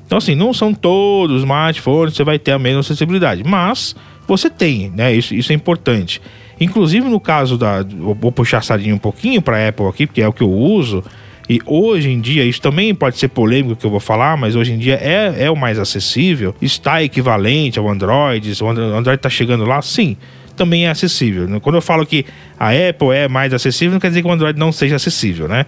Então, 0.06 0.18
assim, 0.18 0.34
não 0.34 0.54
são 0.54 0.72
todos 0.72 1.36
os 1.36 1.42
smartphones 1.42 2.14
você 2.14 2.22
vai 2.24 2.38
ter 2.38 2.52
a 2.52 2.58
mesma 2.58 2.80
acessibilidade, 2.80 3.42
mas 3.44 3.96
você 4.28 4.48
tem, 4.48 4.90
né? 4.94 5.12
Isso, 5.12 5.34
isso 5.34 5.50
é 5.52 5.54
importante. 5.54 6.20
Inclusive, 6.60 7.08
no 7.08 7.20
caso 7.20 7.56
da. 7.58 7.82
Vou 7.84 8.32
puxar 8.32 8.58
a 8.58 8.62
sardinha 8.62 8.94
um 8.94 8.98
pouquinho 8.98 9.40
para 9.42 9.68
Apple 9.68 9.86
aqui, 9.86 10.06
porque 10.06 10.20
é 10.22 10.26
o 10.28 10.32
que 10.32 10.42
eu 10.42 10.50
uso. 10.50 11.04
E 11.48 11.60
hoje 11.64 12.10
em 12.10 12.20
dia, 12.20 12.44
isso 12.44 12.60
também 12.60 12.94
pode 12.94 13.16
ser 13.18 13.28
polêmico 13.28 13.74
que 13.76 13.86
eu 13.86 13.90
vou 13.90 14.00
falar, 14.00 14.36
mas 14.36 14.54
hoje 14.54 14.72
em 14.72 14.78
dia 14.78 14.96
é, 14.96 15.44
é 15.46 15.50
o 15.50 15.56
mais 15.56 15.78
acessível, 15.78 16.54
está 16.60 17.02
equivalente 17.02 17.78
ao 17.78 17.88
Android, 17.88 18.52
o 18.62 18.68
Andro- 18.68 18.84
o 18.90 18.94
Android 18.96 19.18
está 19.18 19.30
chegando 19.30 19.64
lá, 19.64 19.80
sim, 19.80 20.16
também 20.54 20.86
é 20.86 20.90
acessível. 20.90 21.48
Quando 21.60 21.76
eu 21.76 21.82
falo 21.82 22.04
que 22.04 22.26
a 22.58 22.68
Apple 22.70 23.12
é 23.12 23.28
mais 23.28 23.54
acessível, 23.54 23.92
não 23.92 24.00
quer 24.00 24.08
dizer 24.08 24.20
que 24.22 24.28
o 24.28 24.32
Android 24.32 24.58
não 24.58 24.72
seja 24.72 24.96
acessível, 24.96 25.48
né? 25.48 25.64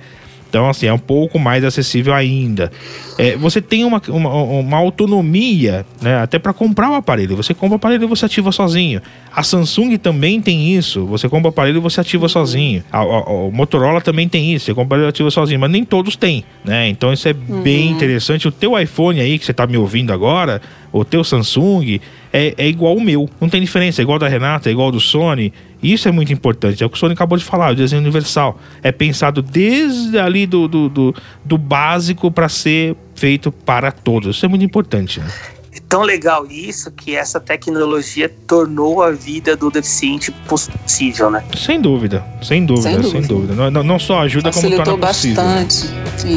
Então, 0.51 0.69
assim, 0.69 0.87
é 0.87 0.93
um 0.93 0.99
pouco 0.99 1.39
mais 1.39 1.65
acessível 1.65 2.13
ainda. 2.13 2.73
É, 3.17 3.37
você 3.37 3.63
tem 3.63 3.85
uma, 3.85 4.03
uma, 4.09 4.31
uma 4.35 4.77
autonomia, 4.79 5.87
né? 6.03 6.17
Até 6.19 6.39
para 6.39 6.53
comprar 6.53 6.91
o 6.91 6.95
aparelho. 6.95 7.37
Você 7.37 7.55
compra 7.55 7.75
o 7.75 7.77
aparelho 7.77 8.03
e 8.05 8.07
você 8.07 8.27
ativa 8.27 8.51
sozinho. 8.51 9.01
A 9.33 9.43
Samsung 9.43 9.97
também 9.97 10.41
tem 10.41 10.75
isso. 10.75 11.07
Você 11.07 11.29
compra 11.29 11.47
o 11.49 11.51
aparelho 11.51 11.77
e 11.77 11.81
você 11.81 12.01
ativa 12.01 12.29
sozinho. 12.29 12.83
A- 12.91 12.99
a- 12.99 13.31
o 13.31 13.51
Motorola 13.53 14.01
também 14.01 14.29
tem 14.29 14.53
isso. 14.53 14.65
Você 14.67 14.75
compra 14.75 14.83
o 14.83 14.87
aparelho 14.87 15.07
e 15.07 15.11
ativa 15.11 15.31
sozinho. 15.31 15.61
Mas 15.61 15.71
nem 15.71 15.85
todos 15.85 16.17
têm, 16.17 16.45
né? 16.65 16.89
Então, 16.89 17.13
isso 17.13 17.29
é 17.29 17.33
bem 17.33 17.91
interessante. 17.91 18.49
O 18.49 18.53
teu 18.53 18.79
iPhone 18.79 19.21
aí, 19.21 19.39
que 19.39 19.45
você 19.45 19.53
tá 19.53 19.67
me 19.67 19.77
ouvindo 19.77 20.13
agora, 20.13 20.61
o 20.93 21.05
teu 21.05 21.23
Samsung, 21.23 22.01
é, 22.33 22.55
é 22.59 22.67
igual 22.67 22.97
o 22.97 23.01
meu. 23.01 23.29
Não 23.41 23.49
tem 23.49 23.61
diferença. 23.61 24.01
É 24.01 24.03
igual 24.03 24.19
da 24.19 24.27
Renata, 24.29 24.69
é 24.69 24.73
igual 24.73 24.91
do 24.91 24.99
Sony. 25.01 25.53
Isso 25.83 26.09
é 26.09 26.13
muito 26.13 26.33
importante. 26.33 26.83
É 26.83 26.87
o 26.87 26.91
que 26.91 26.97
o 26.97 26.99
Sony 26.99 27.15
acabou 27.15 27.39
de 27.39 27.45
falar, 27.45 27.73
o 27.73 27.75
desenho 27.75 28.03
universal. 28.03 28.59
É 28.83 28.93
pensado 28.93 29.41
desde 29.43 30.19
ali 30.19 30.47
do, 30.47 30.69
do, 30.69 30.89
do, 30.89 31.15
do 31.45 31.57
básico 31.59 32.31
para 32.31 32.49
ser 32.49 32.97
feito 33.15 33.51
para 33.51 33.91
todos. 33.93 34.37
Isso 34.37 34.45
é 34.45 34.49
muito 34.49 34.65
importante. 34.65 35.21
Né? 35.21 35.27
É 35.73 35.79
tão 35.89 36.03
legal 36.03 36.47
isso 36.51 36.91
que 36.91 37.15
essa 37.15 37.39
tecnologia 37.41 38.29
tornou 38.47 39.03
a 39.03 39.11
vida 39.13 39.57
do 39.57 39.71
deficiente 39.71 40.33
possível, 40.49 41.31
né? 41.31 41.45
Sem 41.57 41.81
dúvida, 41.81 42.25
sem 42.43 42.67
dúvida, 42.67 42.83
sem 43.03 43.03
Sem 43.03 43.23
dúvida. 43.23 43.55
dúvida. 43.55 43.71
Não, 43.71 43.83
não- 43.85 43.99
só 43.99 44.21
ajuda, 44.21 44.51
como 44.51 44.63
Facilitou 44.63 44.85
torna 44.85 45.07
possível. 45.07 45.43
bastante. 45.45 45.87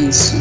Isso. 0.08 0.36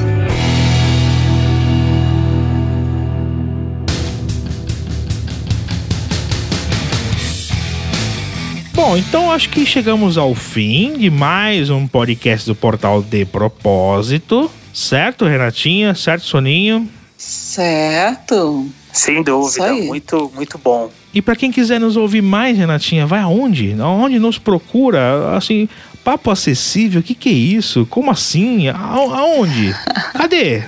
Bom, 8.85 8.97
então 8.97 9.31
acho 9.31 9.49
que 9.49 9.65
chegamos 9.65 10.19
ao 10.19 10.35
fim 10.35 10.95
de 10.99 11.09
mais 11.09 11.71
um 11.71 11.87
podcast 11.87 12.45
do 12.45 12.53
Portal 12.53 13.01
de 13.01 13.25
Propósito. 13.25 14.51
Certo, 14.75 15.25
Renatinha? 15.25 15.95
Certo, 15.95 16.25
Soninho? 16.25 16.89
Certo. 17.17 18.67
Sem 18.93 19.23
dúvida, 19.23 19.73
muito, 19.75 20.33
muito 20.35 20.59
bom. 20.59 20.91
E 21.15 21.23
para 21.23 21.37
quem 21.37 21.53
quiser 21.53 21.79
nos 21.79 21.97
ouvir 21.97 22.23
mais, 22.23 22.59
Renatinha, 22.59 23.07
vai 23.07 23.21
aonde? 23.21 23.77
Aonde 23.81 24.19
nos 24.19 24.37
procura? 24.37 25.37
Assim, 25.37 25.69
papo 26.03 26.29
acessível, 26.33 27.01
o 27.03 27.05
que, 27.05 27.15
que 27.15 27.29
é 27.29 27.33
isso? 27.33 27.87
Como 27.89 28.11
assim? 28.11 28.67
A- 28.67 28.77
Aonde? 28.77 29.73
Cadê? 30.13 30.65